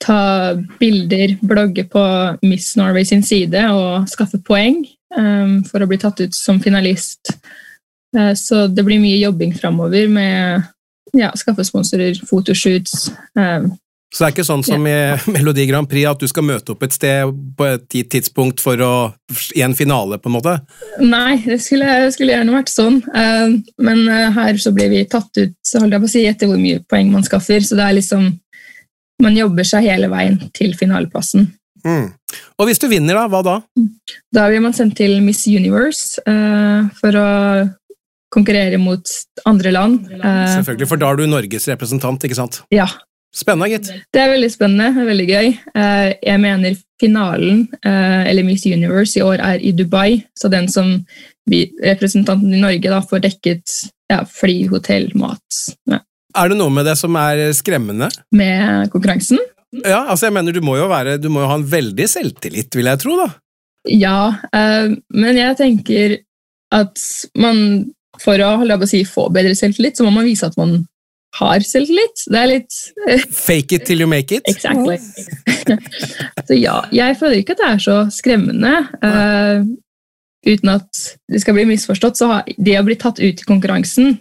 ta 0.00 0.54
bilder, 0.80 1.38
blogge 1.40 1.86
på 1.88 2.04
Miss 2.44 2.74
Norway 2.76 3.08
sin 3.08 3.24
side 3.24 3.64
og 3.72 4.08
skaffe 4.12 4.40
poeng 4.44 4.82
for 5.70 5.80
å 5.80 5.86
bli 5.88 5.96
tatt 6.02 6.18
ut 6.20 6.34
som 6.34 6.58
finalist. 6.60 7.30
Uh, 8.16 8.34
så 8.34 8.66
det 8.66 8.84
blir 8.86 9.00
mye 9.02 9.18
jobbing 9.20 9.54
framover 9.54 10.08
med 10.08 10.62
ja, 11.16 11.32
skaffe 11.36 11.64
sponsorer, 11.64 12.18
fotoshoots. 12.26 13.10
Um, 13.38 13.74
så 14.14 14.22
det 14.22 14.26
er 14.26 14.34
ikke 14.36 14.46
sånn 14.46 14.62
som 14.64 14.86
ja. 14.86 15.16
i 15.16 15.32
Melodi 15.34 15.66
Grand 15.68 15.88
Prix 15.90 16.06
at 16.08 16.22
du 16.22 16.28
skal 16.30 16.46
møte 16.46 16.72
opp 16.72 16.84
et 16.86 16.94
sted 16.94 17.32
på 17.58 17.66
et 17.68 17.96
tidspunkt 18.12 18.62
for 18.62 18.80
å, 18.80 18.92
i 19.58 19.64
en 19.66 19.74
finale, 19.76 20.20
på 20.22 20.30
en 20.30 20.36
måte? 20.36 20.54
Nei, 21.02 21.40
det 21.44 21.58
skulle, 21.64 22.06
skulle 22.14 22.36
gjerne 22.36 22.54
vært 22.54 22.72
sånn. 22.72 23.00
Uh, 23.10 23.58
men 23.82 24.04
uh, 24.08 24.30
her 24.36 24.58
så 24.62 24.72
blir 24.76 24.92
vi 24.94 25.04
tatt 25.10 25.30
ut 25.42 25.56
så 25.66 25.82
holdt 25.82 25.98
jeg 25.98 26.04
på 26.04 26.10
å 26.10 26.14
si, 26.14 26.24
etter 26.30 26.50
hvor 26.50 26.62
mye 26.62 26.84
poeng 26.88 27.12
man 27.12 27.26
skaffer. 27.26 27.64
Så 27.66 27.78
det 27.78 27.86
er 27.86 28.00
liksom 28.00 28.34
Man 29.16 29.32
jobber 29.32 29.64
seg 29.64 29.86
hele 29.86 30.10
veien 30.12 30.34
til 30.52 30.74
finaleplassen. 30.76 31.46
Mm. 31.86 32.10
Og 32.56 32.68
hvis 32.68 32.80
du 32.82 32.88
vinner, 32.90 33.18
da, 33.18 33.26
hva 33.30 33.42
da? 33.44 33.56
Da 34.34 34.46
blir 34.50 34.62
man 34.64 34.74
sendt 34.76 34.96
til 34.98 35.18
Miss 35.24 35.44
Universe 35.48 36.22
uh, 36.26 36.88
for 37.00 37.18
å 37.18 37.26
konkurrere 38.34 38.80
mot 38.82 39.12
andre 39.48 39.72
land. 39.74 40.08
Uh, 40.18 40.46
Selvfølgelig, 40.56 40.88
for 40.90 41.00
da 41.00 41.12
er 41.12 41.20
du 41.20 41.28
Norges 41.30 41.68
representant, 41.70 42.26
ikke 42.26 42.38
sant? 42.38 42.62
Ja. 42.74 42.88
Spennende, 43.36 43.68
gitt. 43.74 43.90
Det 44.14 44.22
er 44.22 44.32
veldig 44.32 44.48
spennende. 44.48 44.90
det 44.96 45.04
er 45.04 45.10
veldig 45.10 45.28
gøy. 45.28 45.48
Uh, 45.76 46.10
jeg 46.24 46.42
mener 46.42 46.76
finalen, 46.96 47.66
eller 47.84 48.46
Miss 48.46 48.64
Universe, 48.64 49.18
i 49.18 49.24
år 49.24 49.42
er 49.44 49.60
i 49.60 49.74
Dubai. 49.76 50.22
Så 50.32 50.48
den 50.48 50.64
som 50.72 50.94
vi, 51.44 51.66
representanten 51.84 52.54
i 52.56 52.62
Norge 52.62 52.88
da, 52.88 53.02
får 53.04 53.26
dekket 53.26 53.74
ja, 54.08 54.22
fly, 54.24 54.62
hotell, 54.72 55.10
mat. 55.20 55.60
Ja. 55.90 56.00
Er 56.36 56.48
det 56.48 56.56
noe 56.56 56.72
med 56.72 56.88
det 56.88 56.96
som 56.96 57.12
er 57.20 57.50
skremmende? 57.56 58.08
Med 58.32 58.88
konkurransen? 58.92 59.40
Ja, 59.82 60.04
altså 60.06 60.28
jeg 60.28 60.36
mener 60.36 60.54
du 60.54 60.62
må 60.64 60.76
jo, 60.78 60.86
være, 60.90 61.16
du 61.20 61.28
må 61.32 61.42
jo 61.42 61.50
ha 61.50 61.58
en 61.58 61.66
veldig 61.68 62.06
selvtillit, 62.08 62.74
vil 62.76 62.88
jeg 62.90 63.02
tro, 63.02 63.16
da. 63.18 63.28
Ja, 63.90 64.20
eh, 64.54 64.94
men 65.14 65.38
jeg 65.38 65.58
tenker 65.58 66.18
at 66.74 67.00
man 67.38 67.86
for 68.22 68.40
å, 68.40 68.52
å 68.64 68.88
si, 68.88 69.02
få 69.06 69.28
bedre 69.34 69.56
selvtillit, 69.58 69.98
så 69.98 70.06
må 70.06 70.14
man 70.14 70.26
vise 70.26 70.48
at 70.48 70.56
man 70.60 70.78
har 71.36 71.64
selvtillit. 71.66 72.26
Det 72.32 72.40
er 72.40 72.48
litt 72.48 72.76
uh, 73.04 73.24
Fake 73.28 73.76
it 73.76 73.86
till 73.88 74.00
you 74.00 74.08
make 74.08 74.32
it? 74.32 74.46
Exactly. 74.48 74.96
så 76.46 76.56
ja, 76.56 76.78
jeg 76.94 77.18
føler 77.20 77.42
ikke 77.42 77.56
at 77.56 77.62
det 77.62 77.68
er 77.74 77.82
så 77.84 77.98
skremmende. 78.14 78.72
Uh, 79.02 79.66
uten 80.46 80.72
at 80.76 81.02
det 81.32 81.42
skal 81.42 81.58
bli 81.58 81.66
misforstått, 81.68 82.18
så 82.18 82.30
har 82.30 82.48
det 82.56 82.78
å 82.80 82.86
bli 82.86 82.96
tatt 83.00 83.20
ut 83.20 83.42
i 83.42 83.48
konkurransen 83.48 84.16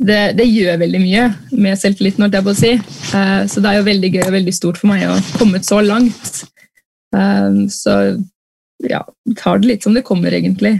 det, 0.00 0.20
det, 0.38 0.46
gjør 0.48 0.78
veldig 0.80 1.00
mye 1.02 1.24
med 1.60 1.78
selvtilliten. 1.78 2.28
jeg 2.32 2.44
på 2.46 2.54
å 2.54 2.58
si. 2.58 2.74
Uh, 3.12 3.44
så 3.50 3.60
det 3.60 3.70
er 3.70 3.80
jo 3.80 3.88
veldig 3.88 4.12
gøy 4.14 4.22
og 4.26 4.36
veldig 4.38 4.54
stort 4.56 4.80
for 4.80 4.92
meg 4.92 5.06
å 5.06 5.16
ha 5.16 5.24
kommet 5.36 5.68
så 5.68 5.80
langt. 5.84 6.44
Uh, 7.14 7.66
så 7.72 7.96
ja, 8.86 9.02
tar 9.36 9.60
det 9.60 9.68
litt 9.68 9.84
som 9.84 9.96
det 9.96 10.06
kommer, 10.06 10.32
egentlig. 10.32 10.78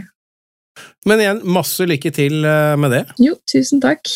Men 1.05 1.21
igjen, 1.21 1.41
masse 1.53 1.85
lykke 1.85 2.09
til 2.13 2.45
eh, 2.47 2.73
med 2.79 2.93
det. 2.93 3.01
Jo, 3.21 3.33
tusen 3.49 3.81
takk. 3.81 4.07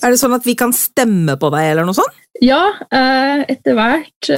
Er 0.00 0.10
det 0.10 0.18
sånn 0.18 0.34
at 0.34 0.46
vi 0.46 0.54
kan 0.58 0.72
stemme 0.74 1.34
på 1.38 1.50
deg, 1.52 1.72
eller 1.72 1.86
noe 1.86 1.94
sånt? 1.98 2.16
Ja, 2.40 2.62
uh, 2.72 3.42
etter 3.50 3.76
hvert 3.76 4.30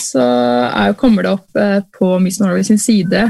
så 0.00 0.24
er, 0.24 0.94
kommer 0.98 1.26
det 1.26 1.34
opp 1.34 1.60
på 1.98 2.08
Miss 2.22 2.40
Norway 2.40 2.64
sin 2.66 2.80
side 2.80 3.26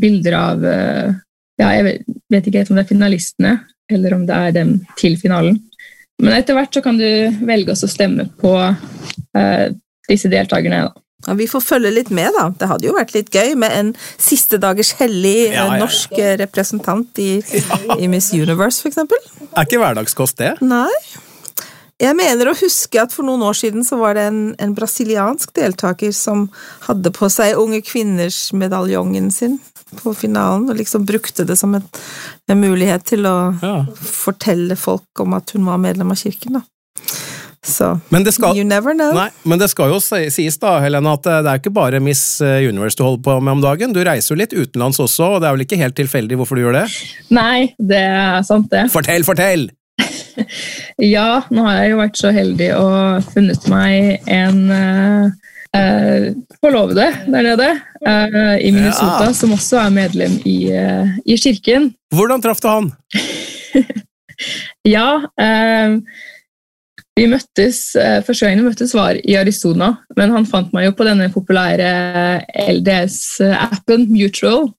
bilder 0.00 0.36
av 0.38 0.64
ja, 0.64 1.72
Jeg 1.74 1.86
vet, 1.88 2.19
vet 2.30 2.46
ikke 2.46 2.62
helt 2.62 2.72
om 2.72 2.78
det 2.78 2.86
er 2.86 2.92
finalistene, 2.92 3.52
eller 3.90 4.16
om 4.16 4.24
det 4.28 4.38
er 4.38 4.56
dem 4.56 4.72
til 5.00 5.18
finalen. 5.20 5.58
Men 6.20 6.36
etter 6.36 6.56
hvert 6.56 6.74
så 6.74 6.82
kan 6.84 6.98
du 7.00 7.06
velge 7.48 7.74
å 7.74 7.88
stemme 7.90 8.28
på 8.40 8.52
uh, 8.60 9.66
disse 10.10 10.30
deltakerne. 10.32 10.82
Da. 10.88 11.04
Ja, 11.26 11.36
vi 11.36 11.48
får 11.48 11.64
følge 11.64 11.92
litt 11.92 12.12
med, 12.14 12.30
da. 12.36 12.46
Det 12.56 12.68
hadde 12.68 12.88
jo 12.88 12.96
vært 12.96 13.14
litt 13.16 13.32
gøy 13.34 13.54
med 13.60 13.74
en 13.76 13.94
siste 14.20 14.60
dagers 14.60 14.92
hellig 15.00 15.50
ja, 15.50 15.66
ja, 15.66 15.80
norsk 15.80 16.14
representant 16.40 17.20
i, 17.20 17.32
i 17.98 18.08
Miss 18.08 18.30
Universe, 18.36 18.80
f.eks. 18.80 19.02
Er 19.50 19.66
ikke 19.66 19.80
hverdagskost, 19.82 20.38
det? 20.40 20.54
Nei. 20.64 20.88
Jeg 22.00 22.16
mener 22.16 22.48
å 22.48 22.56
huske 22.56 22.96
at 23.02 23.12
for 23.12 23.28
noen 23.28 23.42
år 23.44 23.58
siden 23.58 23.84
så 23.84 23.98
var 24.00 24.16
det 24.16 24.22
en, 24.30 24.40
en 24.56 24.72
brasiliansk 24.76 25.52
deltaker 25.58 26.14
som 26.16 26.46
hadde 26.86 27.12
på 27.12 27.28
seg 27.32 27.58
Unge 27.60 27.82
kvinners 27.84 28.46
medaljongen 28.56 29.28
sin 29.34 29.58
på 29.98 30.14
finalen, 30.16 30.68
og 30.70 30.78
liksom 30.78 31.06
brukte 31.08 31.46
det 31.48 31.56
som 31.58 31.74
en, 31.78 31.86
en 32.50 32.60
mulighet 32.60 33.04
til 33.12 33.26
å 33.28 33.36
ja. 33.62 33.74
fortelle 33.96 34.78
folk 34.78 35.24
om 35.24 35.36
at 35.38 35.56
hun 35.56 35.66
var 35.68 35.82
medlem 35.82 36.14
av 36.14 36.20
kirken. 36.20 36.60
da. 36.60 36.64
Så 37.66 38.00
skal, 38.32 38.56
you 38.56 38.64
never 38.64 38.94
know. 38.94 39.12
Nei, 39.12 39.28
men 39.44 39.60
det 39.60 39.68
skal 39.68 39.92
jo 39.92 39.98
sies 40.00 40.56
da, 40.62 40.78
Helene, 40.80 41.12
at 41.12 41.26
det 41.26 41.34
er 41.44 41.60
ikke 41.60 41.72
bare 41.76 42.00
Miss 42.00 42.40
Universe 42.40 42.96
du 42.96 43.04
holder 43.04 43.24
på 43.26 43.34
med 43.44 43.58
om 43.58 43.60
dagen. 43.64 43.92
Du 43.92 44.00
reiser 44.00 44.32
jo 44.32 44.38
litt 44.40 44.54
utenlands 44.56 45.00
også, 45.02 45.34
og 45.34 45.42
det 45.42 45.50
er 45.50 45.58
vel 45.58 45.66
ikke 45.66 45.80
helt 45.80 45.98
tilfeldig 45.98 46.40
hvorfor 46.40 46.56
du 46.56 46.64
gjør 46.64 46.80
det? 46.80 46.86
Nei, 47.36 47.74
det 47.76 48.00
er 48.00 48.40
sant, 48.48 48.70
det. 48.72 48.86
Fortell, 48.96 49.28
fortell! 49.28 49.68
ja, 50.96 51.42
nå 51.52 51.66
har 51.66 51.82
jeg 51.82 51.92
jo 51.92 52.00
vært 52.00 52.20
så 52.20 52.32
heldig 52.32 52.70
og 52.78 53.30
funnet 53.34 53.66
meg 53.68 54.30
en 54.32 54.60
uh, 54.72 55.50
uh, 55.76 56.30
forlovede 56.60 57.06
der 57.26 57.42
nede 57.46 57.68
uh, 58.06 58.56
i 58.60 58.70
Minnesota, 58.70 59.28
ja. 59.28 59.34
som 59.36 59.52
også 59.56 59.82
er 59.84 59.94
medlem 59.94 60.40
i, 60.44 60.58
uh, 60.72 61.08
i 61.26 61.36
kirken. 61.36 61.92
Hvordan 62.14 62.42
traff 62.42 62.62
du 62.62 62.68
han? 62.68 62.90
ja 64.96 65.06
vi 67.18 67.26
møttes, 67.28 67.78
Første 68.24 68.46
gangen 68.46 68.62
vi 68.62 68.70
møttes, 68.70 68.94
var 68.96 69.18
i 69.18 69.34
Arizona, 69.36 69.90
men 70.16 70.32
han 70.32 70.46
fant 70.48 70.70
meg 70.72 70.86
jo 70.86 70.94
på 70.96 71.04
denne 71.04 71.26
populære 71.34 71.90
LDS-appen 72.70 74.06
Mutual. 74.08 74.70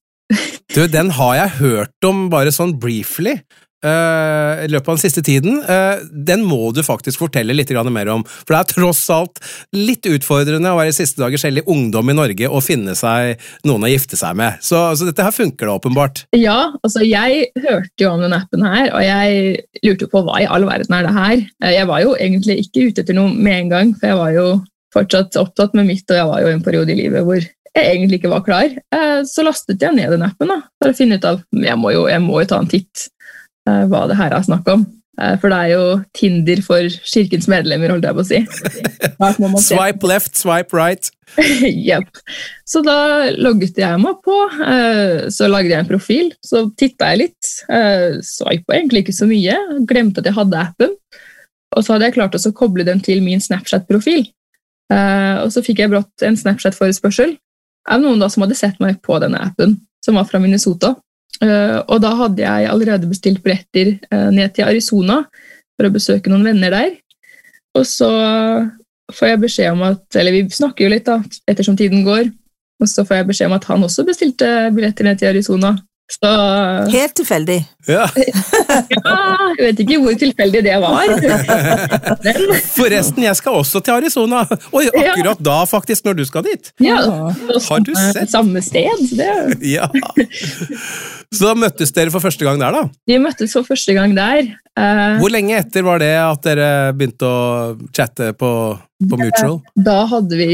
du, 0.73 0.87
Den 0.89 1.11
har 1.19 1.35
jeg 1.37 1.57
hørt 1.59 2.07
om 2.07 2.29
bare 2.33 2.53
sånn 2.55 2.73
briefly. 2.81 3.35
Uh, 3.81 4.61
i 4.61 4.67
løpet 4.69 4.91
av 4.91 4.97
den 4.97 5.01
siste 5.01 5.23
tiden. 5.25 5.55
Uh, 5.65 6.03
den 6.13 6.43
må 6.45 6.69
du 6.69 6.83
faktisk 6.85 7.23
fortelle 7.23 7.55
litt 7.55 7.71
mer 7.89 8.11
om. 8.13 8.21
For 8.27 8.53
det 8.53 8.59
er 8.59 8.69
tross 8.75 9.01
alt 9.09 9.39
litt 9.73 10.05
utfordrende 10.05 10.69
å 10.69 10.77
være 10.77 10.91
i 10.91 10.97
siste 10.99 11.17
dagers 11.17 11.47
hellige 11.47 11.65
ungdom 11.65 12.11
i 12.11 12.13
Norge 12.13 12.49
og 12.49 12.61
finne 12.61 12.93
seg 12.93 13.41
noen 13.65 13.87
å 13.87 13.89
gifte 13.89 14.19
seg 14.19 14.35
med. 14.37 14.59
Så, 14.61 14.77
altså, 14.77 15.07
dette 15.09 15.25
her 15.25 15.33
funker 15.33 15.65
da 15.65 15.79
åpenbart. 15.79 16.27
Ja, 16.37 16.75
altså 16.85 17.01
jeg 17.07 17.47
hørte 17.57 18.05
jo 18.05 18.11
om 18.11 18.21
denne 18.21 18.43
appen 18.43 18.67
her, 18.67 18.91
og 18.93 19.01
jeg 19.01 19.63
lurte 19.81 20.09
på 20.11 20.21
hva 20.27 20.43
i 20.43 20.49
all 20.49 20.67
verden 20.69 20.97
er 20.97 21.07
det 21.07 21.15
her. 21.15 21.41
Uh, 21.65 21.71
jeg 21.73 21.89
var 21.89 22.03
jo 22.05 22.11
egentlig 22.19 22.59
ikke 22.67 22.83
ute 22.85 23.01
etter 23.01 23.17
noe 23.17 23.33
med 23.33 23.63
en 23.63 23.71
gang, 23.73 23.95
for 23.97 24.11
jeg 24.11 24.19
var 24.19 24.35
jo 24.35 24.45
fortsatt 24.93 25.39
opptatt 25.41 25.73
med 25.79 25.89
mitt, 25.89 26.05
og 26.11 26.19
jeg 26.19 26.29
var 26.29 26.43
jo 26.43 26.51
i 26.51 26.53
en 26.53 26.61
periode 26.67 26.93
i 26.93 26.99
livet 26.99 27.25
hvor 27.25 27.41
jeg 27.41 27.81
egentlig 27.87 28.19
ikke 28.19 28.33
var 28.33 28.41
klar. 28.43 28.73
Så 29.23 29.45
lastet 29.47 29.79
jeg 29.79 29.95
ned 29.95 30.11
den 30.11 30.25
appen 30.27 30.51
da, 30.51 30.57
for 30.75 30.91
å 30.91 30.97
finne 30.97 31.15
ut 31.15 31.27
av 31.29 31.39
jeg 31.55 31.77
må 31.79 31.93
jo, 31.95 32.01
jeg 32.11 32.19
må 32.19 32.41
jo 32.41 32.49
ta 32.51 32.59
en 32.59 32.67
titt 32.69 33.05
Eh, 33.07 33.20
hva 33.67 34.07
det 34.09 34.17
her 34.17 34.33
er 34.33 34.43
snakk 34.45 34.67
om. 34.73 34.87
Eh, 35.19 35.35
for 35.41 35.51
det 35.51 35.57
er 35.59 35.71
jo 35.73 35.85
Tinder 36.15 36.61
for 36.65 36.87
kirkens 37.11 37.47
medlemmer, 37.51 37.91
holdt 37.91 38.07
jeg 38.07 38.17
på 38.17 38.23
å 38.23 38.29
si. 38.29 38.39
swipe 39.65 40.07
left, 40.07 40.37
swipe 40.39 40.75
right. 40.77 41.11
Jepp. 41.87 42.21
Så 42.67 42.81
da 42.85 43.29
logget 43.35 43.79
jeg 43.79 44.01
meg 44.01 44.21
på. 44.25 44.37
Eh, 44.65 45.27
så 45.33 45.49
lagde 45.51 45.73
jeg 45.73 45.83
en 45.83 45.91
profil. 45.91 46.31
Så 46.45 46.65
titta 46.79 47.11
jeg 47.11 47.25
litt. 47.25 47.53
Swipa 48.25 48.77
egentlig 48.77 49.05
ikke 49.05 49.19
så 49.19 49.27
mye. 49.29 49.57
Glemte 49.89 50.23
at 50.23 50.31
jeg 50.31 50.39
hadde 50.39 50.63
appen. 50.63 50.97
Og 51.71 51.85
så 51.85 51.95
hadde 51.95 52.09
jeg 52.09 52.17
klart 52.17 52.35
å 52.35 52.55
koble 52.55 52.87
den 52.87 53.03
til 53.03 53.21
min 53.23 53.43
Snapchat-profil. 53.43 54.25
Og 54.91 55.53
så 55.53 55.61
fikk 55.63 55.79
jeg 55.79 55.91
brått 55.93 56.25
en 56.27 56.35
Snapchat-forespørsel 56.35 57.37
av 57.87 58.01
noen 58.03 58.19
da 58.19 58.27
som 58.29 58.43
hadde 58.43 58.57
sett 58.59 58.81
meg 58.83 58.99
på 59.05 59.15
denne 59.23 59.39
appen, 59.39 59.77
som 60.03 60.19
var 60.19 60.27
fra 60.27 60.41
Minnesota. 60.43 60.97
Eh, 61.41 61.77
og 61.87 62.01
da 62.03 62.11
hadde 62.19 62.43
jeg 62.43 62.69
allerede 62.69 63.09
bestilt 63.09 63.41
billetter 63.43 63.95
eh, 63.97 64.29
ned 64.33 64.53
til 64.55 64.67
Arizona 64.67 65.21
for 65.77 65.87
å 65.87 65.93
besøke 65.93 66.29
noen 66.29 66.45
venner 66.45 66.75
der. 66.75 66.91
og 67.77 67.85
så 67.87 68.11
får 69.11 69.27
jeg 69.27 69.41
beskjed 69.41 69.73
om 69.75 69.81
at 69.87 70.15
Eller 70.15 70.35
vi 70.35 70.43
snakker 70.49 70.85
jo 70.85 70.91
litt, 70.93 71.07
da, 71.07 71.21
ettersom 71.49 71.77
tiden 71.79 72.05
går. 72.07 72.29
Og 72.81 72.89
så 72.89 73.05
får 73.05 73.21
jeg 73.21 73.29
beskjed 73.29 73.51
om 73.51 73.57
at 73.57 73.67
han 73.69 73.83
også 73.85 74.05
bestilte 74.07 74.47
billetter 74.75 75.05
ned 75.05 75.19
til 75.19 75.29
Arizona. 75.29 75.75
Så 76.11 76.29
Helt 76.91 77.13
tilfeldig. 77.15 77.57
Ja. 77.87 78.03
ja, 78.17 79.13
jeg 79.57 79.63
vet 79.63 79.79
ikke 79.85 79.99
hvor 80.03 80.17
tilfeldig 80.19 80.61
det 80.65 80.75
var. 80.83 81.07
Men, 82.25 82.41
Forresten, 82.77 83.23
jeg 83.25 83.37
skal 83.39 83.55
også 83.61 83.81
til 83.85 83.95
Arizona. 83.95 84.41
Oi, 84.75 84.83
akkurat 84.91 85.39
da, 85.41 85.61
faktisk, 85.69 86.05
når 86.05 86.19
du 86.19 86.25
skal 86.27 86.45
dit. 86.49 86.71
ja, 86.83 86.99
Har 86.99 87.85
du 87.87 87.93
sett? 87.95 88.29
Samme 88.33 88.61
sted. 88.65 89.07
Ja. 89.65 89.87
Så 91.31 91.47
da 91.47 91.55
møttes 91.57 91.95
dere 91.95 92.11
for 92.13 92.23
første 92.23 92.45
gang 92.47 92.59
der, 92.61 92.75
da? 92.75 92.83
Vi 93.07 93.17
møttes 93.23 93.55
for 93.55 93.67
første 93.67 93.95
gang 93.95 94.13
der. 94.17 94.51
Eh, 94.77 95.17
Hvor 95.19 95.31
lenge 95.31 95.57
etter 95.59 95.83
var 95.87 96.03
det 96.03 96.11
at 96.19 96.43
dere 96.45 96.69
begynte 96.95 97.27
å 97.27 97.41
chatte 97.95 98.33
på, 98.37 98.51
på 99.07 99.19
Mutual? 99.19 99.61
Da 99.79 100.03
hadde 100.11 100.37
vi 100.39 100.51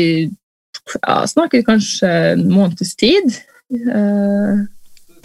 ja, 1.01 1.19
snakket 1.27 1.65
kanskje 1.67 2.13
en 2.35 2.47
måneds 2.53 2.93
tid. 2.97 3.33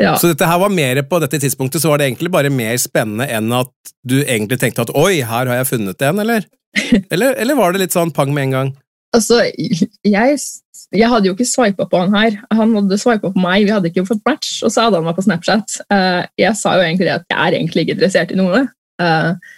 Ja. 0.03 0.17
Så 0.19 0.33
dette 0.33 0.49
her 0.49 0.59
var 0.63 0.73
mer 0.75 1.03
på 1.07 1.21
dette 1.23 1.39
tidspunktet, 1.43 1.83
så 1.83 1.93
var 1.93 2.01
det 2.01 2.11
egentlig 2.11 2.33
bare 2.35 2.51
mer 2.53 2.75
spennende 2.81 3.29
enn 3.31 3.53
at 3.55 3.73
du 4.03 4.19
egentlig 4.23 4.59
tenkte 4.63 4.87
at 4.87 4.95
oi, 4.99 5.21
her 5.23 5.51
har 5.51 5.61
jeg 5.61 5.71
funnet 5.75 6.09
en, 6.09 6.25
eller? 6.25 6.49
Eller, 7.13 7.35
eller 7.37 7.57
var 7.59 7.75
det 7.75 7.83
litt 7.83 7.93
sånn 7.93 8.15
pang 8.17 8.31
med 8.33 8.47
en 8.47 8.55
gang? 8.55 8.69
Altså, 9.13 9.43
jeg, 10.09 10.37
jeg 10.97 11.09
hadde 11.13 11.29
jo 11.29 11.35
ikke 11.35 11.45
swipa 11.45 11.85
på 11.85 11.99
han 12.01 12.15
her. 12.17 12.39
Han 12.57 12.73
hadde 12.79 12.97
swipa 13.01 13.29
på 13.29 13.43
meg, 13.43 13.67
vi 13.67 13.75
hadde 13.75 13.91
ikke 13.91 14.07
fått 14.09 14.23
match, 14.25 14.55
og 14.65 14.73
så 14.73 14.87
hadde 14.87 14.97
han 14.97 15.05
meg 15.05 15.19
på 15.19 15.25
Snapchat. 15.27 15.77
Eh, 15.93 16.23
jeg 16.41 16.57
sa 16.57 16.79
jo 16.79 16.87
egentlig 16.87 17.11
det 17.11 17.19
at 17.19 17.27
jeg 17.29 17.39
er 17.39 17.59
egentlig 17.59 17.85
ikke 17.85 17.97
interessert 17.99 18.33
i 18.33 18.39
noe. 18.41 18.63
Eh, 19.05 19.53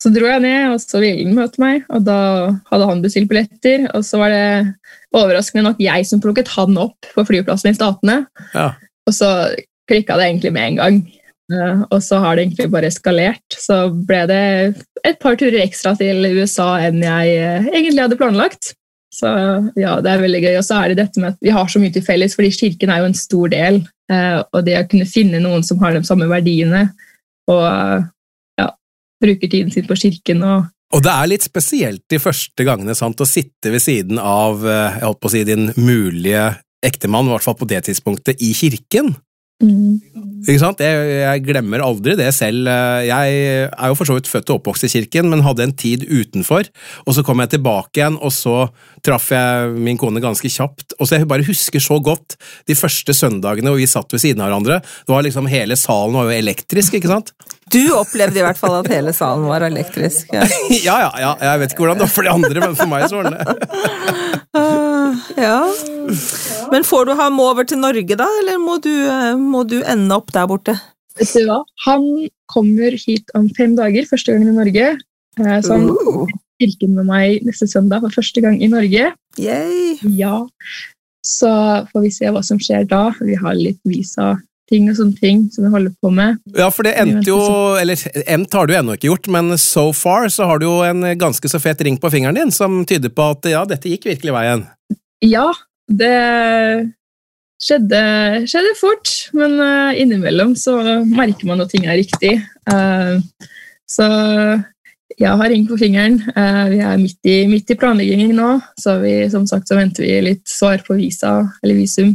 så 0.00 0.12
dro 0.12 0.28
jeg 0.28 0.44
ned, 0.44 0.74
og 0.74 0.80
så 0.80 1.00
ville 1.02 1.24
han 1.24 1.36
møte 1.36 1.60
meg, 1.60 1.82
og 1.92 2.04
da 2.06 2.20
hadde 2.70 2.90
han 2.92 3.02
bestilt 3.04 3.28
billetter. 3.32 3.88
Og 3.96 4.04
så 4.04 4.20
var 4.20 4.32
det 4.32 4.44
overraskende 5.16 5.66
nok 5.66 5.82
jeg 5.84 6.06
som 6.08 6.22
plukket 6.24 6.52
han 6.54 6.78
opp 6.80 7.10
på 7.14 7.24
flyplassen 7.28 7.72
i 7.72 7.76
Statene. 7.76 8.22
Ja. 8.52 8.70
Og 9.08 9.16
så 9.16 9.30
klikka 9.90 10.16
det 10.18 10.30
egentlig 10.30 10.54
med 10.54 10.68
en 10.68 10.78
gang. 10.80 11.00
Eh, 11.50 11.82
og 11.90 12.02
så 12.04 12.20
har 12.22 12.36
det 12.36 12.46
egentlig 12.46 12.70
bare 12.72 12.90
eskalert. 12.90 13.56
Så 13.58 13.82
ble 14.06 14.22
det 14.30 14.42
et 15.06 15.18
par 15.22 15.38
turer 15.40 15.62
ekstra 15.64 15.96
til 15.98 16.22
USA 16.36 16.74
enn 16.86 17.02
jeg 17.02 17.34
eh, 17.38 17.70
egentlig 17.72 18.04
hadde 18.04 18.18
planlagt. 18.20 18.74
Så 19.10 19.26
ja, 19.74 19.96
det 19.98 20.12
er 20.12 20.22
veldig 20.22 20.42
gøy. 20.44 20.54
Og 20.60 20.66
så 20.66 20.78
er 20.78 20.92
det 20.92 21.00
dette 21.02 21.22
med 21.22 21.34
at 21.34 21.40
vi 21.42 21.54
har 21.54 21.70
så 21.70 21.82
mye 21.82 21.94
til 21.94 22.04
felles, 22.06 22.36
fordi 22.38 22.52
kirken 22.54 22.92
er 22.92 23.02
jo 23.02 23.10
en 23.10 23.18
stor 23.18 23.50
del. 23.50 23.80
eh, 24.12 24.38
Og 24.54 24.66
det 24.66 24.78
å 24.78 24.86
kunne 24.90 25.10
finne 25.10 25.42
noen 25.42 25.66
som 25.66 25.82
har 25.82 25.96
de 25.96 26.04
samme 26.06 26.30
verdiene, 26.30 26.90
og 27.50 27.64
ja, 28.60 28.68
bruker 29.22 29.50
tiden 29.50 29.72
sin 29.74 29.88
på 29.88 29.98
kirken 29.98 30.44
og 30.46 30.68
Og 30.94 31.02
det 31.02 31.10
er 31.10 31.28
litt 31.30 31.44
spesielt 31.46 32.02
de 32.10 32.18
første 32.18 32.64
gangene 32.66 32.94
sant, 32.98 33.20
å 33.22 33.26
sitte 33.26 33.70
ved 33.70 33.82
siden 33.82 34.18
av 34.18 34.62
jeg 34.66 35.04
holdt 35.04 35.26
å 35.26 35.30
si, 35.30 35.42
din 35.46 35.68
mulige 35.78 36.48
ektemann, 36.82 37.28
i 37.28 37.34
hvert 37.34 37.46
fall 37.46 37.58
på 37.58 37.68
det 37.70 37.84
tidspunktet, 37.86 38.42
i 38.42 38.50
kirken. 38.58 39.12
Ikke 39.60 40.60
sant? 40.62 40.80
Jeg, 40.80 41.08
jeg 41.20 41.42
glemmer 41.44 41.82
aldri 41.84 42.14
det 42.16 42.30
selv. 42.32 42.64
Jeg 43.04 43.34
er 43.68 43.90
jo 43.90 43.96
for 43.98 44.08
så 44.08 44.16
vidt 44.16 44.30
født 44.30 44.48
og 44.50 44.60
oppvokst 44.60 44.86
i 44.88 44.92
kirken, 44.94 45.28
men 45.28 45.44
hadde 45.44 45.66
en 45.66 45.74
tid 45.76 46.06
utenfor. 46.08 46.70
Og 47.04 47.16
så 47.16 47.24
kom 47.26 47.42
jeg 47.44 47.52
tilbake 47.58 48.00
igjen, 48.00 48.16
og 48.16 48.32
så 48.32 48.54
traff 49.04 49.28
jeg 49.34 49.74
min 49.76 50.00
kone 50.00 50.22
ganske 50.24 50.48
kjapt. 50.48 50.96
Og 50.98 51.08
så 51.08 51.20
Jeg 51.20 51.28
bare 51.28 51.44
husker 51.44 51.82
så 51.84 52.00
godt 52.00 52.38
de 52.68 52.76
første 52.78 53.12
søndagene, 53.16 53.68
hvor 53.68 53.80
vi 53.80 53.88
satt 53.90 54.12
ved 54.16 54.24
siden 54.24 54.40
av 54.40 54.48
hverandre. 54.48 54.80
Det 54.80 55.12
var 55.12 55.26
liksom 55.28 55.48
Hele 55.50 55.76
salen 55.76 56.16
var 56.16 56.30
jo 56.30 56.38
elektrisk, 56.40 56.96
ikke 56.96 57.12
sant? 57.12 57.34
Du 57.70 57.82
opplevde 57.94 58.40
i 58.40 58.42
hvert 58.42 58.58
fall 58.58 58.80
at 58.80 58.88
hele 58.90 59.12
salen 59.14 59.44
var 59.46 59.62
elektrisk. 59.68 60.32
Ja. 60.34 60.46
Ja, 60.80 60.96
ja, 61.04 61.10
ja. 61.20 61.32
Jeg 61.44 61.60
vet 61.60 61.74
ikke 61.74 61.84
hvordan 61.84 62.00
det 62.00 62.06
var 62.08 62.14
for 62.16 62.26
de 62.26 62.32
andre, 62.32 62.62
men 62.64 62.78
for 62.78 62.90
meg 62.90 63.04
så 63.10 63.20
var 63.20 63.28
det 63.28 63.40
Ah, 64.56 64.86
ja. 65.36 65.58
Men 66.72 66.86
får 66.86 67.08
du 67.08 67.14
ham 67.18 67.40
over 67.42 67.66
til 67.68 67.80
Norge, 67.82 68.16
da, 68.18 68.26
eller 68.42 68.60
må 68.62 68.78
du, 68.82 68.92
må 69.40 69.64
du 69.68 69.80
ende 69.82 70.16
opp 70.16 70.32
der 70.34 70.46
borte? 70.50 70.76
Vet 71.20 71.32
du 71.34 71.44
hva? 71.48 71.60
Han 71.86 72.06
kommer 72.50 72.94
hit 72.98 73.30
om 73.38 73.48
fem 73.58 73.74
dager, 73.78 74.06
første 74.08 74.32
gangen 74.32 74.52
i 74.52 74.56
Norge. 74.56 74.86
Eh, 75.40 75.58
Så 75.64 75.74
han 75.76 75.90
Uh, 75.90 76.26
kirken 76.60 76.94
med 76.94 77.08
meg 77.08 77.44
neste 77.46 77.66
søndag 77.70 78.02
for 78.04 78.12
første 78.20 78.40
gang 78.44 78.58
i 78.62 78.68
Norge. 78.68 79.12
yay. 79.38 79.96
Ja. 80.18 80.46
Så 81.24 81.50
får 81.92 82.02
vi 82.04 82.10
se 82.14 82.30
hva 82.32 82.42
som 82.44 82.58
skjer 82.60 82.86
da. 82.88 83.10
Vi 83.20 83.34
har 83.36 83.54
litt 83.56 83.80
visa-ting 84.70 84.90
og 84.90 84.96
sånne 84.96 85.18
ting 85.18 85.50
som 85.52 85.64
jeg 85.64 85.72
holder 85.72 85.92
på 86.00 86.10
med. 86.10 86.38
Ja, 86.56 86.70
for 86.70 86.84
det 86.84 86.94
endte 86.98 87.28
jo 87.28 87.40
Eller 87.80 87.96
endt 88.26 88.52
har 88.54 88.66
du 88.66 88.74
ennå 88.74 88.94
ikke 88.94 89.10
gjort, 89.10 89.28
men 89.28 89.56
so 89.58 89.92
far 89.92 90.28
så 90.28 90.46
har 90.46 90.58
du 90.58 90.66
jo 90.66 90.82
en 90.82 91.02
ganske 91.18 91.48
så 91.48 91.58
fet 91.60 91.80
ring 91.82 91.98
på 91.98 92.10
fingeren 92.10 92.34
din 92.34 92.50
som 92.50 92.84
tyder 92.84 93.10
på 93.10 93.30
at 93.34 93.44
ja, 93.50 93.64
dette 93.64 93.88
gikk 93.88 94.06
virkelig 94.06 94.32
veien. 94.32 94.66
Ja, 95.20 95.52
det 95.88 96.90
skjedde, 97.60 98.46
skjedde 98.48 98.74
fort, 98.80 99.10
men 99.36 99.58
eh, 99.60 100.00
innimellom 100.00 100.54
så 100.56 100.78
merker 101.04 101.46
man 101.46 101.60
at 101.60 101.70
ting 101.70 101.84
er 101.86 101.98
riktig. 102.00 102.38
Eh, 102.70 103.20
så 103.90 104.06
jeg 105.20 105.36
har 105.36 105.50
ring 105.52 105.66
på 105.68 105.76
fingeren. 105.76 106.22
Eh, 106.32 106.64
vi 106.72 106.80
er 106.80 106.96
midt 106.96 107.28
i, 107.28 107.36
midt 107.50 107.70
i 107.70 107.76
planleggingen 107.76 108.32
nå, 108.38 108.54
så 108.80 108.96
vi, 109.02 109.14
som 109.32 109.44
sagt 109.50 109.68
så 109.68 109.76
venter 109.76 110.06
vi 110.06 110.16
litt 110.24 110.48
svar 110.48 110.80
på 110.86 110.96
visa 110.96 111.42
eller 111.60 111.76
visum. 111.76 112.14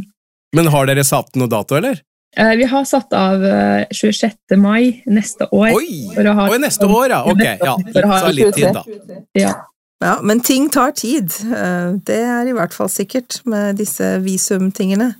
Men 0.56 0.72
har 0.72 0.88
dere 0.88 1.04
satt 1.06 1.36
noe 1.38 1.50
dato, 1.52 1.76
eller? 1.78 2.00
Eh, 2.36 2.52
vi 2.56 2.64
har 2.68 2.84
satt 2.84 3.12
av 3.16 3.44
eh, 3.44 3.84
26. 3.90 4.56
mai 4.60 5.02
neste 5.06 5.48
år. 5.52 5.72
Oi! 5.78 6.10
For 6.14 6.28
å 6.28 6.34
ha- 6.36 6.48
Oi, 6.52 6.58
neste 6.60 6.84
år, 6.88 7.08
ja. 7.14 7.22
Ok, 7.24 7.42
ja. 7.42 7.76
Så 8.20 8.32
litt 8.36 8.54
tid, 8.58 8.74
da. 8.76 8.84
Ja. 9.38 9.54
Ja, 10.04 10.18
men 10.20 10.42
ting 10.44 10.66
tar 10.68 10.90
tid. 10.92 11.32
Eh, 11.48 11.92
Det 12.04 12.18
er 12.20 12.46
i 12.50 12.52
hvert 12.52 12.74
fall 12.76 12.90
sikkert 12.92 13.38
med 13.48 13.78
disse 13.80 14.18
visumtingene. 14.20 15.14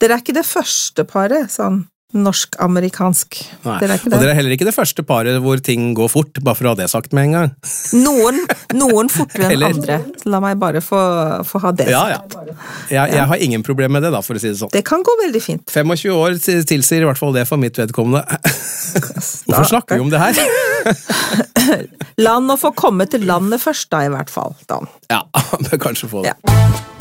Dere 0.00 0.16
er 0.16 0.22
ikke 0.24 0.32
det 0.38 0.46
første 0.48 1.04
paret, 1.04 1.50
sånn 1.52 1.82
norsk-amerikansk. 2.12 3.38
Er 3.64 3.94
ikke 3.96 4.10
Og 4.12 4.18
dere 4.20 4.32
er 4.32 4.38
heller 4.38 4.54
ikke 4.56 4.66
det 4.68 4.74
første 4.76 5.04
paret 5.06 5.38
hvor 5.42 5.60
ting 5.64 5.92
går 5.96 6.10
fort, 6.12 6.40
bare 6.44 6.58
for 6.58 6.68
å 6.68 6.74
ha 6.74 6.78
det 6.82 6.88
sagt 6.92 7.14
med 7.16 7.30
en 7.30 7.36
gang. 7.36 7.52
Noen, 7.96 8.42
noen 8.76 9.10
fortere 9.12 9.52
enn 9.54 9.66
andre. 9.66 9.98
La 10.28 10.42
meg 10.44 10.60
bare 10.60 10.82
få, 10.84 11.00
få 11.48 11.62
ha 11.64 11.72
det. 11.76 11.88
Ja, 11.92 12.04
ja. 12.12 12.20
Jeg, 12.92 13.14
jeg 13.16 13.26
har 13.32 13.44
ingen 13.48 13.64
problem 13.66 13.96
med 13.96 14.04
det, 14.04 14.12
da, 14.14 14.22
for 14.24 14.36
å 14.38 14.42
si 14.42 14.50
det 14.50 14.60
sånn. 14.60 14.72
Det 14.74 14.84
kan 14.86 15.04
gå 15.06 15.16
veldig 15.24 15.42
fint. 15.42 15.64
25 15.72 16.16
år 16.16 16.38
tilsier 16.68 17.06
i 17.06 17.08
hvert 17.08 17.20
fall 17.20 17.34
det 17.36 17.46
for 17.48 17.60
mitt 17.60 17.80
vedkommende. 17.80 18.24
Hvorfor 19.48 19.70
snakker 19.72 20.00
vi 20.00 20.06
om 20.06 20.12
det 20.12 20.20
her? 20.22 20.40
La 22.24 22.38
nå 22.42 22.58
få 22.60 22.74
komme 22.76 23.08
til 23.10 23.26
landet 23.28 23.62
først, 23.62 23.90
da, 23.92 24.04
i 24.06 24.12
hvert 24.12 24.32
fall. 24.32 24.56
Dan. 24.68 24.90
Ja, 25.12 25.24
bør 25.70 25.86
kanskje 25.88 26.12
få 26.12 26.26
det. 26.26 26.34
Ja. 26.34 26.91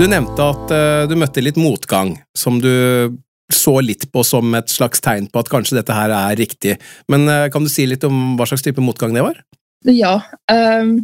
Du 0.00 0.06
nevnte 0.08 0.40
at 0.40 0.70
eh, 0.72 1.02
du 1.10 1.12
møtte 1.20 1.42
litt 1.44 1.58
motgang, 1.60 2.14
som 2.32 2.56
du 2.56 2.72
så 3.52 3.74
litt 3.84 4.06
på 4.08 4.22
som 4.24 4.54
et 4.56 4.72
slags 4.72 5.02
tegn 5.04 5.26
på 5.28 5.42
at 5.42 5.50
kanskje 5.52 5.76
dette 5.76 5.92
her 5.92 6.14
er 6.16 6.38
riktig. 6.40 6.78
Men 7.12 7.28
eh, 7.28 7.48
kan 7.52 7.66
du 7.66 7.68
si 7.68 7.84
litt 7.84 8.06
om 8.08 8.38
hva 8.38 8.46
slags 8.48 8.64
type 8.64 8.80
motgang 8.80 9.12
det 9.12 9.26
var? 9.26 9.36
Ja. 9.84 10.14
Um, 10.48 11.02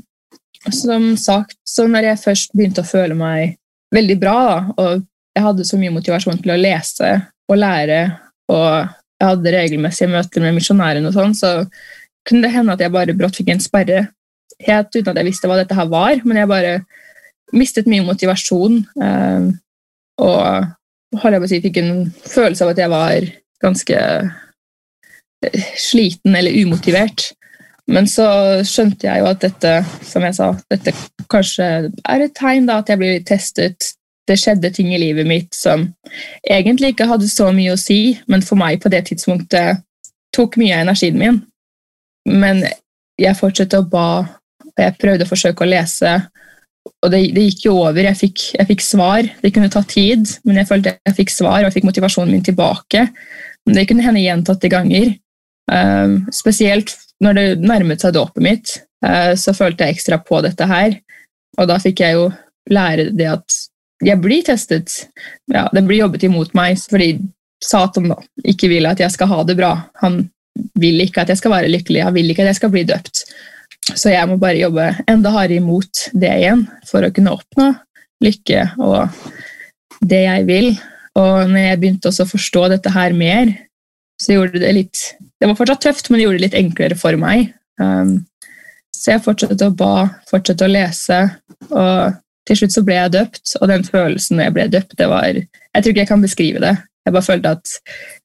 som 0.72 1.10
sagt, 1.20 1.58
så 1.68 1.84
når 1.92 2.08
jeg 2.08 2.22
først 2.24 2.56
begynte 2.56 2.86
å 2.86 2.88
føle 2.88 3.18
meg 3.20 3.58
veldig 3.92 4.16
bra, 4.22 4.36
da, 4.48 4.58
og 4.80 5.04
jeg 5.36 5.44
hadde 5.50 5.68
så 5.68 5.82
mye 5.82 5.92
motivasjon 5.98 6.40
til 6.40 6.56
å 6.56 6.60
lese 6.64 7.12
og 7.52 7.60
lære, 7.60 8.02
og 8.48 8.68
jeg 8.72 9.28
hadde 9.28 9.56
regelmessige 9.58 10.12
møter 10.16 10.48
med 10.48 10.56
misjonæren 10.56 11.04
og 11.10 11.18
sånn, 11.20 11.36
så 11.36 11.56
kunne 12.24 12.48
det 12.48 12.56
hende 12.56 12.72
at 12.72 12.80
jeg 12.80 12.96
bare 12.96 13.20
brått 13.20 13.36
fikk 13.42 13.52
en 13.52 13.60
sperre, 13.60 14.06
helt 14.64 14.88
uten 14.96 15.12
at 15.12 15.20
jeg 15.20 15.34
visste 15.34 15.52
hva 15.52 15.60
dette 15.60 15.76
her 15.76 15.92
var, 15.92 16.24
men 16.24 16.40
jeg 16.40 16.48
bare 16.48 16.78
mistet 17.54 17.86
mye 17.90 18.04
motivasjon, 18.06 18.80
ehm, 19.02 19.50
og 20.22 21.20
holdt 21.20 21.36
jeg 21.36 21.42
på 21.42 21.48
å 21.48 21.52
si, 21.52 21.62
fikk 21.64 21.80
en 21.82 21.92
følelse 22.26 22.64
av 22.64 22.72
at 22.72 22.80
jeg 22.82 22.92
var 22.92 23.28
ganske 23.62 23.98
eh, 25.46 25.66
sliten 25.78 26.36
eller 26.36 26.56
umotivert. 26.64 27.30
Men 27.86 28.08
så 28.10 28.26
skjønte 28.66 29.06
jeg 29.06 29.22
jo 29.22 29.28
at 29.30 29.44
dette, 29.44 29.74
som 30.02 30.24
jeg 30.26 30.34
sa, 30.34 30.50
dette 30.72 30.94
kanskje 31.30 31.68
er 31.86 32.24
et 32.24 32.34
tegn 32.34 32.66
da 32.66 32.80
at 32.82 32.90
jeg 32.90 33.00
blir 33.00 33.22
testet. 33.26 33.92
Det 34.26 34.34
skjedde 34.42 34.72
ting 34.74 34.88
i 34.90 34.98
livet 34.98 35.26
mitt 35.28 35.54
som 35.54 35.84
egentlig 36.42 36.90
ikke 36.92 37.06
hadde 37.06 37.28
så 37.30 37.52
mye 37.54 37.76
å 37.76 37.78
si, 37.78 38.16
men 38.26 38.42
for 38.42 38.58
meg 38.58 38.80
på 38.82 38.90
det 38.90 39.04
tidspunktet 39.06 39.84
tok 40.34 40.58
mye 40.58 40.74
av 40.74 40.82
energien 40.82 41.20
min. 41.20 41.38
Men 42.26 42.64
jeg 43.22 43.38
fortsatte 43.38 43.78
å 43.78 43.86
ba, 43.86 44.08
og 44.66 44.82
jeg 44.82 44.96
prøvde 44.98 45.28
å 45.28 45.30
forsøke 45.30 45.62
å 45.62 45.70
lese, 45.70 46.16
og 46.86 47.10
det, 47.12 47.20
det 47.36 47.44
gikk 47.48 47.66
jo 47.68 47.76
over. 47.82 48.02
Jeg 48.04 48.18
fikk, 48.18 48.42
jeg 48.56 48.68
fikk 48.70 48.84
svar. 48.84 49.28
Det 49.42 49.52
kunne 49.54 49.70
ta 49.72 49.82
tid, 49.88 50.26
men 50.46 50.60
jeg 50.60 50.68
følte 50.68 50.96
jeg 50.96 51.18
fikk 51.18 51.32
svar, 51.34 51.60
og 51.60 51.68
jeg 51.68 51.76
fikk 51.78 51.88
motivasjonen 51.88 52.34
min 52.34 52.46
tilbake. 52.46 53.06
Men 53.66 53.78
det 53.78 53.86
kunne 53.90 54.04
hende 54.06 54.24
gjentatte 54.24 54.70
ganger. 54.72 55.14
Um, 55.66 56.20
spesielt 56.34 56.94
når 57.22 57.38
det 57.38 57.46
nærmet 57.64 58.02
seg 58.04 58.14
dåpet 58.14 58.44
mitt, 58.44 58.74
uh, 59.06 59.34
så 59.38 59.54
følte 59.56 59.86
jeg 59.86 59.96
ekstra 59.96 60.20
på 60.22 60.40
dette 60.46 60.68
her. 60.70 60.98
Og 61.58 61.70
da 61.70 61.78
fikk 61.82 62.04
jeg 62.04 62.18
jo 62.18 62.28
lære 62.70 63.10
det 63.16 63.30
at 63.30 63.58
jeg 64.04 64.20
blir 64.20 64.44
testet. 64.46 64.92
Ja, 65.52 65.66
det 65.72 65.86
blir 65.86 66.04
jobbet 66.04 66.26
imot 66.26 66.54
meg 66.56 66.78
fordi 66.82 67.16
Satan 67.64 68.10
da 68.12 68.18
ikke 68.44 68.68
vil 68.68 68.86
at 68.88 69.00
jeg 69.00 69.14
skal 69.14 69.30
ha 69.32 69.42
det 69.48 69.56
bra. 69.58 69.72
Han 70.02 70.26
vil 70.78 71.00
ikke 71.04 71.24
at 71.24 71.32
jeg 71.32 71.40
skal 71.40 71.54
være 71.54 71.70
lykkelig, 71.72 72.04
han 72.04 72.14
vil 72.16 72.30
ikke 72.30 72.44
at 72.44 72.52
jeg 72.52 72.60
skal 72.60 72.72
bli 72.72 72.84
døpt. 72.88 73.24
Så 73.94 74.10
jeg 74.10 74.26
må 74.28 74.38
bare 74.40 74.58
jobbe 74.58 74.88
enda 75.06 75.30
hardere 75.34 75.60
imot 75.60 76.08
det 76.16 76.32
igjen 76.40 76.64
for 76.88 77.06
å 77.06 77.12
kunne 77.14 77.34
oppnå 77.36 77.70
lykke 78.24 78.62
og 78.82 79.12
det 80.06 80.22
jeg 80.24 80.46
vil. 80.48 80.70
Og 81.16 81.52
når 81.52 81.68
jeg 81.68 81.80
begynte 81.80 82.10
også 82.10 82.26
å 82.26 82.32
forstå 82.32 82.64
dette 82.74 82.92
her 82.92 83.14
mer, 83.16 83.52
så 84.20 84.36
gjorde 84.36 84.62
det 84.62 84.72
litt 84.72 85.02
Det 85.36 85.48
var 85.50 85.58
fortsatt 85.58 85.82
tøft, 85.84 86.08
men 86.08 86.18
det 86.18 86.24
gjorde 86.24 86.38
det 86.38 86.46
litt 86.46 86.56
enklere 86.56 86.96
for 86.96 87.18
meg. 87.20 87.50
Um, 87.76 88.22
så 88.96 89.12
jeg 89.12 89.24
fortsatte 89.26 89.68
å 89.68 89.74
ba, 89.76 90.06
fortsatte 90.30 90.64
å 90.64 90.72
lese, 90.72 91.18
og 91.68 92.16
til 92.48 92.56
slutt 92.56 92.72
så 92.72 92.82
ble 92.86 92.96
jeg 92.96 93.12
døpt. 93.12 93.52
Og 93.60 93.68
den 93.68 93.84
følelsen 93.84 94.38
når 94.38 94.48
jeg 94.48 94.54
ble 94.56 94.66
døpt, 94.72 94.96
det 94.96 95.08
var 95.12 95.26
Jeg 95.28 95.44
tror 95.76 95.92
ikke 95.92 96.02
jeg 96.02 96.10
kan 96.12 96.24
beskrive 96.24 96.62
det. 96.64 96.72
Jeg 97.04 97.14
bare 97.14 97.26
følte 97.28 97.52
at 97.58 97.74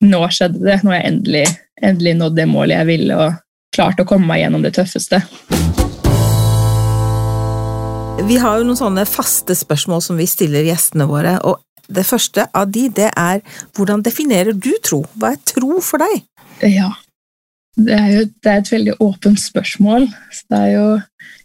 nå 0.07 0.21
skjedde 0.31 0.63
det. 0.63 0.77
Nå 0.81 0.93
har 0.93 1.01
jeg 1.01 1.11
endelig, 1.11 1.43
endelig 1.83 2.15
nådd 2.21 2.39
det 2.39 2.47
målet 2.49 2.77
jeg 2.77 2.89
ville, 2.93 3.17
og 3.19 3.35
klart 3.75 4.01
å 4.01 4.07
komme 4.07 4.27
meg 4.27 4.43
gjennom 4.43 4.63
det 4.65 4.73
tøffeste. 4.75 5.21
Vi 8.27 8.37
har 8.37 8.59
jo 8.59 8.67
noen 8.67 8.79
sånne 8.79 9.05
faste 9.09 9.55
spørsmål 9.57 10.03
som 10.05 10.19
vi 10.19 10.27
stiller 10.29 10.67
gjestene 10.67 11.07
våre, 11.09 11.37
og 11.47 11.63
det 11.91 12.03
første 12.07 12.45
av 12.55 12.69
de, 12.71 12.85
det 12.93 13.09
er 13.17 13.41
hvordan 13.75 14.03
definerer 14.05 14.55
du 14.55 14.71
tro? 14.83 15.01
Hva 15.19 15.33
er 15.33 15.41
tro 15.47 15.79
for 15.83 16.03
deg? 16.03 16.21
Ja, 16.67 16.91
det 17.79 17.95
er 17.95 18.09
jo 18.13 18.25
det 18.43 18.51
er 18.51 18.61
et 18.61 18.71
veldig 18.71 18.95
åpent 19.03 19.41
spørsmål. 19.41 20.07
så 20.31 20.45
Det 20.49 20.59
er 20.59 20.71
jo 20.75 20.85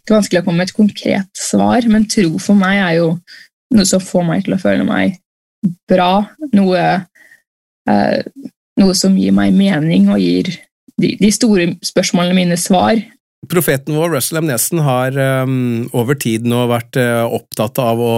ikke 0.03 0.15
vanskelig 0.15 0.41
å 0.41 0.45
komme 0.45 0.61
med 0.61 0.69
et 0.69 0.77
konkret 0.77 1.41
svar, 1.47 1.87
men 1.87 2.07
tro 2.11 2.37
for 2.43 2.59
meg 2.59 2.83
er 2.83 2.93
jo 2.99 3.09
noe 3.75 3.87
som 3.87 4.03
får 4.03 4.27
meg 4.27 4.45
til 4.45 4.55
å 4.55 4.61
føle 4.61 4.87
meg 4.87 5.17
bra. 5.89 6.27
Noe, 6.55 6.85
eh, 7.89 8.19
noe 8.79 8.95
som 8.95 9.17
gir 9.19 9.35
meg 9.35 9.55
mening 9.55 10.11
og 10.13 10.23
gir 10.23 10.53
de, 11.01 11.13
de 11.19 11.31
store 11.33 11.69
spørsmålene 11.85 12.37
mine 12.37 12.57
svar. 12.59 12.99
Profeten 13.51 13.95
vår, 13.97 14.15
Russell 14.15 14.41
M. 14.41 14.47
Nessen, 14.49 14.81
har 14.83 15.17
um, 15.45 15.85
over 15.95 16.17
tid 16.19 16.47
nå 16.49 16.65
vært 16.71 16.97
uh, 16.99 17.27
opptatt 17.29 17.79
av 17.83 18.01
å 18.01 18.15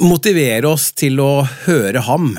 motivere 0.00 0.70
oss 0.70 0.90
til 0.96 1.20
å 1.20 1.44
høre 1.66 2.02
ham. 2.06 2.32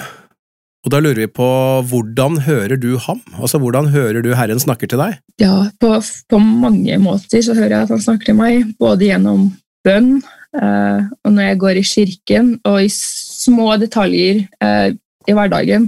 Og 0.82 0.94
da 0.94 0.98
lurer 0.98 1.28
vi 1.28 1.30
på 1.30 1.48
hvordan 1.92 2.40
hører 2.48 2.80
du 2.82 2.96
ham? 3.04 3.22
Altså 3.38 3.60
hvordan 3.62 3.92
hører 3.94 4.26
du 4.26 4.32
Herren 4.34 4.62
snakker 4.62 4.90
til 4.90 5.02
deg? 5.04 5.20
Ja, 5.42 5.68
på, 5.82 5.94
på 6.02 6.40
mange 6.42 6.98
måter 7.02 7.44
så 7.46 7.54
hører 7.58 7.76
jeg 7.76 7.86
at 7.86 7.94
han 7.94 8.02
snakker 8.02 8.32
til 8.32 8.40
meg, 8.40 8.72
både 8.82 9.12
gjennom 9.12 9.52
bønn, 9.86 10.16
eh, 10.58 11.06
og 11.22 11.36
når 11.36 11.52
jeg 11.52 11.60
går 11.62 11.78
i 11.78 11.86
kirken, 11.86 12.52
og 12.66 12.80
i 12.82 12.90
små 12.96 13.76
detaljer 13.82 14.42
eh, 14.66 14.98
i 15.30 15.38
hverdagen, 15.38 15.86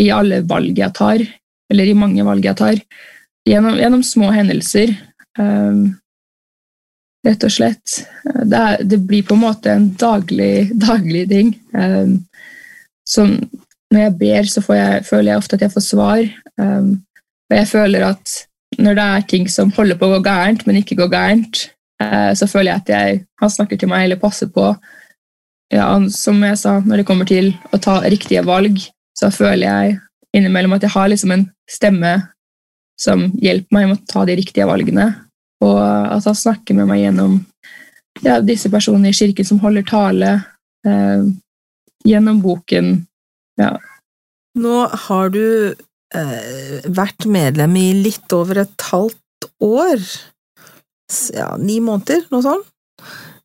i 0.00 0.08
alle 0.12 0.40
valg 0.48 0.80
jeg 0.80 0.96
tar, 0.96 1.26
eller 1.74 1.90
i 1.90 1.98
mange 1.98 2.22
valg 2.26 2.46
jeg 2.46 2.58
tar, 2.60 2.80
gjennom, 3.48 3.76
gjennom 3.80 4.06
små 4.06 4.30
hendelser. 4.34 4.94
Um, 5.38 5.96
rett 7.26 7.44
og 7.46 7.52
slett. 7.52 7.98
Det, 8.22 8.60
er, 8.60 8.82
det, 8.86 9.00
blir 9.08 9.24
på 9.26 9.36
en 9.36 9.44
måte 9.44 9.72
en 9.72 9.90
daglig, 9.98 10.70
daglig 10.86 11.26
ting. 11.32 11.52
Um, 11.74 12.20
som 13.08 13.36
når 13.92 14.06
jeg 14.06 14.16
ber, 14.20 14.48
så 14.50 14.64
jeg, 14.74 15.04
føler 15.06 15.32
jeg 15.32 15.42
ofte 15.42 15.58
at 15.58 15.66
jeg 15.66 15.74
får 15.74 15.86
svar. 15.86 16.24
Um, 16.60 16.90
og 17.50 17.56
jeg 17.58 17.70
føler 17.70 18.08
at 18.08 18.34
når 18.80 18.98
det 18.98 19.04
er 19.04 19.28
ting 19.30 19.48
som 19.50 19.72
holder 19.74 19.98
på 19.98 20.08
å 20.08 20.16
gå 20.16 20.24
gærent, 20.26 20.64
men 20.66 20.80
ikke 20.80 20.98
går 20.98 21.12
gærent, 21.12 21.66
uh, 22.02 22.32
så 22.36 22.48
føler 22.50 22.72
jeg 22.72 22.82
at 22.82 22.94
jeg, 22.94 23.24
han 23.42 23.56
snakker 23.56 23.80
til 23.80 23.90
meg 23.90 24.06
eller 24.06 24.22
passer 24.22 24.50
på. 24.52 24.72
Ja, 25.74 25.88
som 26.12 26.42
jeg 26.44 26.58
sa, 26.60 26.78
når 26.84 27.00
det 27.00 27.08
kommer 27.08 27.26
til 27.26 27.54
å 27.74 27.80
ta 27.82 27.98
riktige 28.04 28.44
valg, 28.46 28.82
så 29.16 29.30
føler 29.34 29.66
jeg 29.66 29.98
innimellom 30.34 30.74
at 30.76 30.84
jeg 30.84 30.92
har 30.94 31.08
liksom 31.10 31.32
en 31.34 31.46
stemme 31.70 32.14
som 33.00 33.26
hjelper 33.42 33.74
meg 33.74 33.88
med 33.88 33.98
å 33.98 34.10
ta 34.10 34.24
de 34.28 34.36
riktige 34.38 34.68
valgene. 34.68 35.08
Og 35.64 35.78
at 35.80 36.26
han 36.28 36.36
snakker 36.36 36.76
med 36.78 36.88
meg 36.90 37.02
gjennom 37.02 37.38
ja, 38.22 38.38
disse 38.44 38.70
personene 38.72 39.10
i 39.10 39.16
kirken 39.16 39.46
som 39.48 39.60
holder 39.62 39.86
tale, 39.88 40.36
eh, 40.86 41.24
gjennom 42.04 42.40
boken 42.44 42.94
ja. 43.60 43.72
Nå 44.58 44.76
har 45.06 45.32
du 45.34 45.74
eh, 46.14 46.86
vært 46.86 47.26
medlem 47.30 47.74
i 47.78 47.88
litt 48.04 48.34
over 48.34 48.64
et 48.64 48.86
halvt 48.90 49.48
år. 49.62 50.02
Ja, 51.34 51.52
ni 51.58 51.80
måneder, 51.82 52.24
noe 52.34 52.44
sånt. 52.44 52.70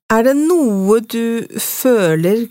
Er 0.09 0.25
det 0.25 0.35
noe 0.39 0.99
du 1.05 1.45
føler 1.61 2.47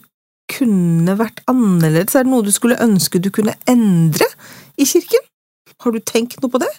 kunne 0.50 1.16
vært 1.18 1.42
annerledes? 1.50 2.14
Er 2.14 2.26
det 2.26 2.32
noe 2.32 2.46
du 2.46 2.52
skulle 2.54 2.78
ønske 2.82 3.20
du 3.22 3.32
kunne 3.34 3.56
endre 3.70 4.26
i 4.78 4.86
kirken? 4.86 5.27
Har 5.82 5.94
du 5.94 6.00
tenkt 6.02 6.40
noe 6.42 6.52
på 6.52 6.60
det? 6.62 6.70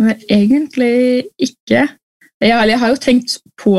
Men 0.00 0.22
egentlig 0.30 1.28
ikke. 1.36 1.84
Jeg, 2.42 2.68
jeg 2.72 2.78
har 2.80 2.92
jo 2.92 3.00
tenkt 3.00 3.36
på, 3.60 3.76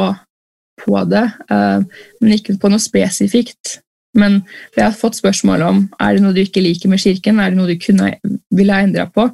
på 0.83 1.05
det, 1.09 1.23
uh, 1.51 1.81
men 2.21 2.35
ikke 2.37 2.57
på 2.61 2.71
noe 2.71 2.81
spesifikt. 2.81 3.79
Men 4.17 4.43
jeg 4.75 4.85
har 4.85 4.95
fått 4.95 5.17
spørsmål 5.17 5.65
om 5.65 5.81
er 5.97 6.15
det 6.15 6.23
noe 6.23 6.35
du 6.35 6.43
ikke 6.43 6.61
liker 6.61 6.91
med 6.91 7.01
kirken, 7.01 7.41
er 7.41 7.51
det 7.51 7.59
noe 7.59 7.71
du 7.71 7.81
kunne 7.81 8.13
ville 8.53 8.75
ha 8.75 8.85
endra 8.85 9.07
på, 9.09 9.25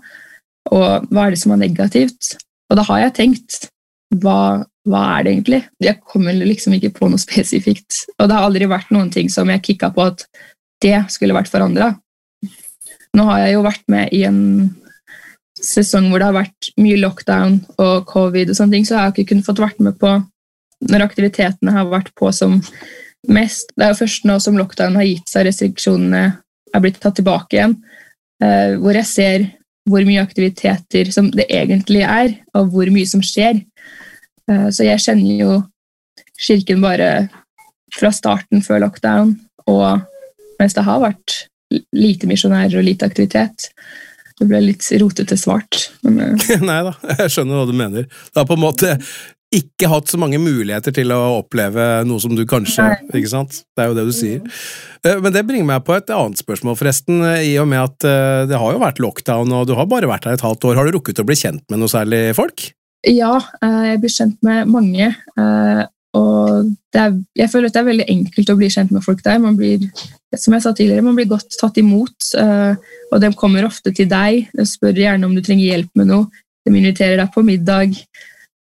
og 0.71 1.09
hva 1.11 1.25
er 1.25 1.35
det 1.35 1.41
som 1.41 1.53
er 1.53 1.63
negativt? 1.65 2.35
Og 2.69 2.79
da 2.79 2.85
har 2.87 3.03
jeg 3.03 3.15
tenkt 3.17 3.67
hva, 4.21 4.63
hva 4.89 5.01
er 5.17 5.25
det 5.25 5.33
egentlig? 5.35 5.61
Jeg 5.83 6.01
kommer 6.09 6.37
liksom 6.37 6.75
ikke 6.77 6.93
på 6.95 7.09
noe 7.11 7.21
spesifikt. 7.21 8.05
Og 8.17 8.29
det 8.29 8.37
har 8.37 8.47
aldri 8.47 8.69
vært 8.69 8.93
noen 8.93 9.11
ting 9.13 9.29
som 9.33 9.49
jeg 9.51 9.65
kicka 9.65 9.91
på 9.93 10.07
at 10.11 10.25
det 10.83 10.95
skulle 11.13 11.35
vært 11.35 11.51
forandra. 11.51 11.91
Nå 13.17 13.25
har 13.25 13.43
jeg 13.43 13.55
jo 13.57 13.65
vært 13.65 13.85
med 13.91 14.13
i 14.15 14.23
en 14.27 14.41
sesong 15.65 16.09
hvor 16.09 16.21
det 16.21 16.29
har 16.29 16.37
vært 16.37 16.71
mye 16.79 16.99
lockdown 17.01 17.59
og 17.81 18.07
covid, 18.09 18.51
og 18.51 18.57
sånne 18.57 18.77
ting, 18.77 18.87
så 18.87 18.97
har 18.97 19.09
jeg 19.09 19.17
ikke 19.17 19.33
kunnet 19.33 19.47
fått 19.49 19.61
vært 19.63 19.79
med 19.83 19.97
på 20.01 20.15
når 20.89 21.03
aktivitetene 21.03 21.75
har 21.75 21.89
vært 21.91 22.11
på 22.17 22.31
som 22.35 22.59
mest. 23.27 23.73
Det 23.75 23.85
er 23.85 23.93
jo 23.93 24.01
først 24.01 24.27
nå 24.27 24.37
som 24.43 24.57
lockdown 24.59 24.95
har 24.99 25.07
gitt 25.07 25.31
seg, 25.31 25.47
restriksjonene 25.49 26.23
er 26.69 26.83
blitt 26.83 26.99
tatt 27.03 27.17
tilbake 27.19 27.57
igjen, 27.57 27.75
eh, 28.43 28.77
hvor 28.79 28.95
jeg 28.95 29.09
ser 29.09 29.47
hvor 29.89 30.05
mye 30.05 30.21
aktiviteter 30.21 31.09
som 31.11 31.31
det 31.33 31.47
egentlig 31.49 32.03
er, 32.05 32.35
og 32.53 32.69
hvor 32.73 32.91
mye 32.93 33.09
som 33.09 33.23
skjer. 33.25 33.63
Eh, 34.49 34.67
så 34.69 34.85
jeg 34.85 35.03
kjenner 35.03 35.43
jo 35.43 35.59
kirken 36.39 36.83
bare 36.83 37.11
fra 37.95 38.11
starten 38.13 38.63
før 38.63 38.85
lockdown, 38.85 39.33
og 39.67 40.05
mens 40.59 40.75
det 40.77 40.85
har 40.85 41.01
vært 41.03 41.43
lite 41.95 42.29
misjonærer 42.29 42.79
og 42.79 42.85
lite 42.85 43.07
aktivitet. 43.09 43.69
Det 44.39 44.47
ble 44.47 44.61
litt 44.63 44.85
rotete 45.01 45.37
svart. 45.39 45.89
Men... 46.05 46.37
Eh, 46.39 46.61
Nei 46.69 46.79
da, 46.87 46.95
jeg 47.17 47.35
skjønner 47.35 47.59
hva 47.59 47.67
du 47.67 47.75
mener. 47.75 48.07
Det 48.07 48.39
har 48.39 48.47
på 48.47 48.55
en 48.55 48.63
måte 48.63 48.95
ikke 49.55 49.89
hatt 49.89 50.11
så 50.11 50.19
mange 50.21 50.37
muligheter 50.37 50.93
til 50.93 51.09
å 51.09 51.39
oppleve 51.39 52.03
noe 52.05 52.21
som 52.21 52.35
du 52.37 52.43
kanskje 52.47 52.85
ikke 53.17 53.31
sant? 53.31 53.63
Det 53.73 53.81
er 53.81 53.89
jo 53.89 53.97
det 53.97 54.05
du 54.05 54.13
sier. 54.15 54.43
Eh, 55.03 55.19
men 55.19 55.33
det 55.35 55.43
bringer 55.47 55.67
meg 55.71 55.85
på 55.87 55.97
et 55.97 56.13
annet 56.13 56.39
spørsmål, 56.39 56.77
forresten. 56.79 57.23
Eh, 57.33 57.47
I 57.51 57.53
og 57.61 57.67
med 57.71 57.81
at 57.83 58.09
det 58.49 58.59
har 58.61 58.75
jo 58.75 58.83
vært 58.83 59.01
lockdown, 59.03 59.55
og 59.57 59.67
du 59.67 59.75
har 59.79 59.89
bare 59.89 60.09
vært 60.11 60.29
her 60.29 60.37
et 60.37 60.45
halvt 60.45 60.69
år. 60.69 60.79
Har 60.79 60.87
du 60.87 60.95
rukket 60.95 61.23
å 61.23 61.27
bli 61.27 61.39
kjent 61.39 61.65
med 61.71 61.81
noe 61.81 61.91
særlig 61.91 62.29
folk? 62.37 62.69
Ja, 63.07 63.37
jeg 63.63 63.99
blir 64.03 64.11
kjent 64.11 64.39
med 64.43 64.69
mange. 64.71 65.13
Er, 66.95 67.15
jeg 67.37 67.51
føler 67.51 67.69
at 67.69 67.75
det 67.75 67.81
er 67.81 67.89
veldig 67.89 68.07
enkelt 68.13 68.51
å 68.51 68.57
bli 68.59 68.69
kjent 68.73 68.93
med 68.95 69.05
folk 69.05 69.23
der. 69.25 69.39
Man 69.43 69.57
blir, 69.59 69.87
som 70.35 70.55
jeg 70.55 70.65
sa 70.65 70.73
tidligere, 70.75 71.05
man 71.05 71.17
blir 71.17 71.29
godt 71.29 71.57
tatt 71.59 71.79
imot, 71.81 72.31
og 72.35 73.23
de 73.23 73.31
kommer 73.39 73.67
ofte 73.67 73.93
til 73.95 74.09
deg. 74.09 74.49
De 74.57 74.65
spør 74.67 74.97
gjerne 74.97 75.27
om 75.27 75.35
du 75.37 75.41
trenger 75.45 75.71
hjelp 75.71 76.01
med 76.01 76.09
noe. 76.11 76.45
De 76.65 76.73
inviterer 76.75 77.17
deg 77.21 77.31
på 77.33 77.43
middag. 77.45 77.97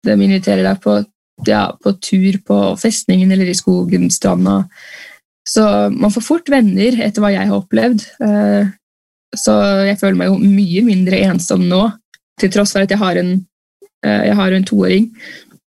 De 0.04 0.16
inviterer 0.16 0.64
deg 0.66 0.80
på, 0.84 0.98
ja, 1.48 1.64
på 1.80 1.94
tur 2.04 2.40
på 2.46 2.60
festningen 2.80 3.32
eller 3.32 3.50
i 3.50 3.56
skogen, 3.58 4.10
stranda. 4.12 4.62
Så 5.48 5.64
man 5.92 6.12
får 6.12 6.24
fort 6.24 6.48
venner 6.52 6.96
etter 7.04 7.22
hva 7.22 7.32
jeg 7.34 7.50
har 7.50 7.58
opplevd. 7.58 8.04
Eh, 8.24 8.72
så 9.36 9.54
jeg 9.90 9.98
føler 10.00 10.18
meg 10.18 10.30
jo 10.30 10.38
mye 10.40 10.84
mindre 10.86 11.20
ensom 11.26 11.66
nå, 11.68 11.82
til 12.40 12.52
tross 12.54 12.74
for 12.74 12.84
at 12.84 12.92
jeg 12.92 13.00
har 13.00 13.20
en, 13.20 13.34
eh, 14.06 14.22
jeg 14.30 14.38
har 14.40 14.54
en 14.54 14.68
toåring 14.68 15.10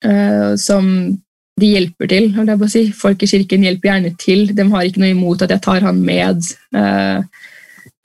eh, 0.06 0.54
som 0.62 0.86
de 1.58 1.72
hjelper 1.74 2.10
til. 2.12 2.32
si. 2.70 2.84
Folk 2.93 3.24
i 3.24 3.28
kirken 3.28 3.63
hjelper 3.65 3.89
gjerne 3.89 4.13
til. 4.22 4.56
De 4.56 4.65
har 4.72 4.86
ikke 4.86 5.02
noe 5.02 5.13
imot 5.13 5.41
at 5.41 5.54
jeg 5.54 5.63
tar 5.65 5.82
han 5.82 6.02
med. 6.06 6.46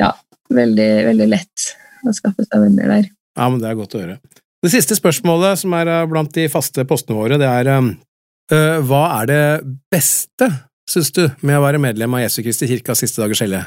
Ja, 0.01 0.13
veldig, 0.53 0.91
veldig 1.11 1.29
lett 1.29 1.73
å 2.07 2.15
skaffe 2.17 2.47
seg 2.47 2.65
venner 2.65 2.97
der. 2.97 3.11
Ja, 3.39 3.49
men 3.49 3.61
Det 3.61 3.71
er 3.71 3.79
godt 3.79 3.97
å 3.97 4.03
høre. 4.03 4.19
Det 4.63 4.71
siste 4.71 4.97
spørsmålet, 4.99 5.59
som 5.59 5.75
er 5.75 5.91
eh, 5.91 6.09
blant 6.11 6.33
de 6.37 6.47
faste 6.51 6.85
postene 6.87 7.19
våre, 7.19 7.39
det 7.41 7.49
er 7.49 7.71
uh, 7.73 8.79
hva 8.87 9.03
er 9.21 9.31
det 9.31 9.45
beste, 9.91 10.47
syns 10.91 11.11
du, 11.17 11.25
med 11.43 11.59
å 11.59 11.65
være 11.65 11.81
medlem 11.83 12.15
av 12.15 12.23
Jesu 12.23 12.43
Kristi 12.45 12.69
kirkas 12.71 13.03
siste 13.03 13.23
dagers 13.23 13.43
hellige? 13.43 13.65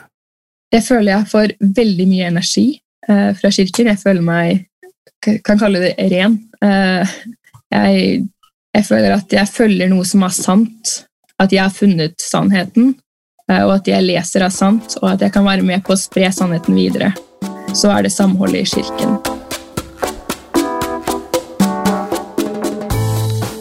Jeg 0.71 0.85
føler 0.85 1.11
jeg 1.11 1.31
får 1.31 1.55
veldig 1.77 2.05
mye 2.09 2.29
energi 2.31 2.67
fra 3.05 3.51
kirken. 3.53 3.91
Jeg 3.91 4.01
føler 4.01 4.23
meg 4.25 4.63
kan 5.45 5.59
kalle 5.61 5.81
det 5.83 5.91
ren. 6.09 6.39
Jeg, 6.65 8.23
jeg 8.75 8.83
føler 8.89 9.13
at 9.15 9.31
jeg 9.31 9.47
følger 9.47 9.87
noe 9.87 10.03
som 10.03 10.25
er 10.27 10.33
sant. 10.35 10.89
At 11.39 11.53
jeg 11.55 11.63
har 11.63 11.71
funnet 11.71 12.19
sannheten, 12.19 12.93
eh, 13.47 13.61
og 13.63 13.77
at 13.77 13.87
jeg 13.87 14.03
leser 14.03 14.43
av 14.43 14.51
sant, 14.51 14.97
og 15.01 15.13
at 15.13 15.23
jeg 15.23 15.31
kan 15.35 15.47
være 15.47 15.63
med 15.63 15.83
på 15.87 15.95
å 15.95 15.99
spre 15.99 16.27
sannheten 16.31 16.75
videre. 16.75 17.13
Så 17.71 17.91
er 17.91 18.03
det 18.03 18.11
samholdet 18.11 18.65
i 18.65 18.69
kirken. 18.75 19.17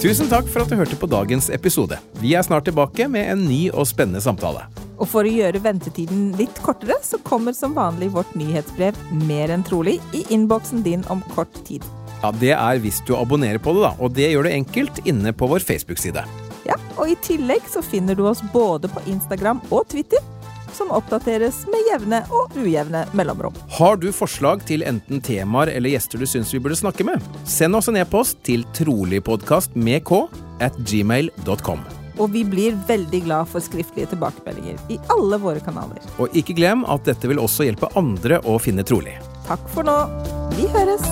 Tusen 0.03 0.29
takk 0.29 0.51
for 0.51 0.65
at 0.65 0.71
du 0.71 0.77
hørte 0.77 0.99
på 0.99 1.09
dagens 1.09 1.47
episode. 1.55 1.97
Vi 2.21 2.35
er 2.35 2.45
snart 2.45 2.67
tilbake 2.67 3.07
med 3.11 3.31
en 3.33 3.47
ny 3.47 3.69
og 3.71 3.87
spennende 3.89 4.23
samtale. 4.23 4.67
Og 4.99 5.09
for 5.11 5.27
å 5.27 5.31
gjøre 5.31 5.62
ventetiden 5.62 6.33
litt 6.39 6.59
kortere, 6.62 6.99
så 7.07 7.23
kommer 7.23 7.55
som 7.55 7.75
vanlig 7.79 8.11
vårt 8.15 8.35
nyhetsbrev 8.39 8.99
mer 9.25 9.55
enn 9.55 9.67
trolig 9.67 10.01
i 10.15 10.27
innboksen 10.35 10.83
din 10.87 11.07
om 11.11 11.23
kort 11.35 11.55
tid. 11.67 11.87
Ja, 12.25 12.31
Det 12.33 12.55
er 12.57 12.79
hvis 12.81 13.03
du 13.05 13.12
abonnerer 13.18 13.61
på 13.61 13.75
det, 13.77 13.83
da, 13.85 13.93
og 14.01 14.14
det 14.16 14.31
gjør 14.33 14.47
du 14.47 14.55
enkelt 14.55 15.01
inne 15.05 15.33
på 15.37 15.49
vår 15.51 15.61
Facebook-side. 15.61 16.22
Ja, 16.64 16.77
og 16.97 17.11
i 17.12 17.16
tillegg 17.20 17.66
så 17.68 17.83
finner 17.85 18.16
du 18.16 18.22
oss 18.31 18.41
både 18.55 18.89
på 18.89 19.03
Instagram 19.12 19.61
og 19.68 19.85
Twitter, 19.93 20.22
som 20.72 20.89
oppdateres 20.97 21.61
med 21.70 21.85
jevne 21.91 22.22
og 22.35 22.57
ujevne 22.57 23.05
mellomrom. 23.12 23.53
Har 23.77 24.01
du 24.01 24.09
forslag 24.16 24.64
til 24.66 24.87
enten 24.89 25.20
temaer 25.22 25.75
eller 25.75 25.93
gjester 25.93 26.18
du 26.18 26.25
syns 26.27 26.55
vi 26.55 26.62
burde 26.64 26.81
snakke 26.81 27.05
med? 27.07 27.20
Send 27.45 27.77
oss 27.77 27.91
en 27.93 28.01
e-post 28.01 28.41
til 28.49 28.64
troligpodkast 28.75 29.77
med 29.77 30.07
k 30.09 30.25
at 30.64 30.81
gmail.com. 30.81 31.85
Og 32.16 32.31
vi 32.33 32.45
blir 32.47 32.79
veldig 32.89 33.20
glad 33.27 33.53
for 33.53 33.61
skriftlige 33.62 34.14
tilbakemeldinger 34.14 34.81
i 34.89 34.99
alle 35.12 35.39
våre 35.45 35.61
kanaler. 35.61 36.01
Og 36.16 36.33
ikke 36.33 36.57
glem 36.57 36.87
at 36.89 37.05
dette 37.05 37.29
vil 37.29 37.43
også 37.43 37.68
hjelpe 37.68 37.93
andre 38.01 38.41
å 38.49 38.57
finne 38.62 38.87
trolig. 38.87 39.18
Takk 39.51 39.68
for 39.77 39.85
nå. 39.85 39.99
Vi 40.57 40.70
høres! 40.72 41.05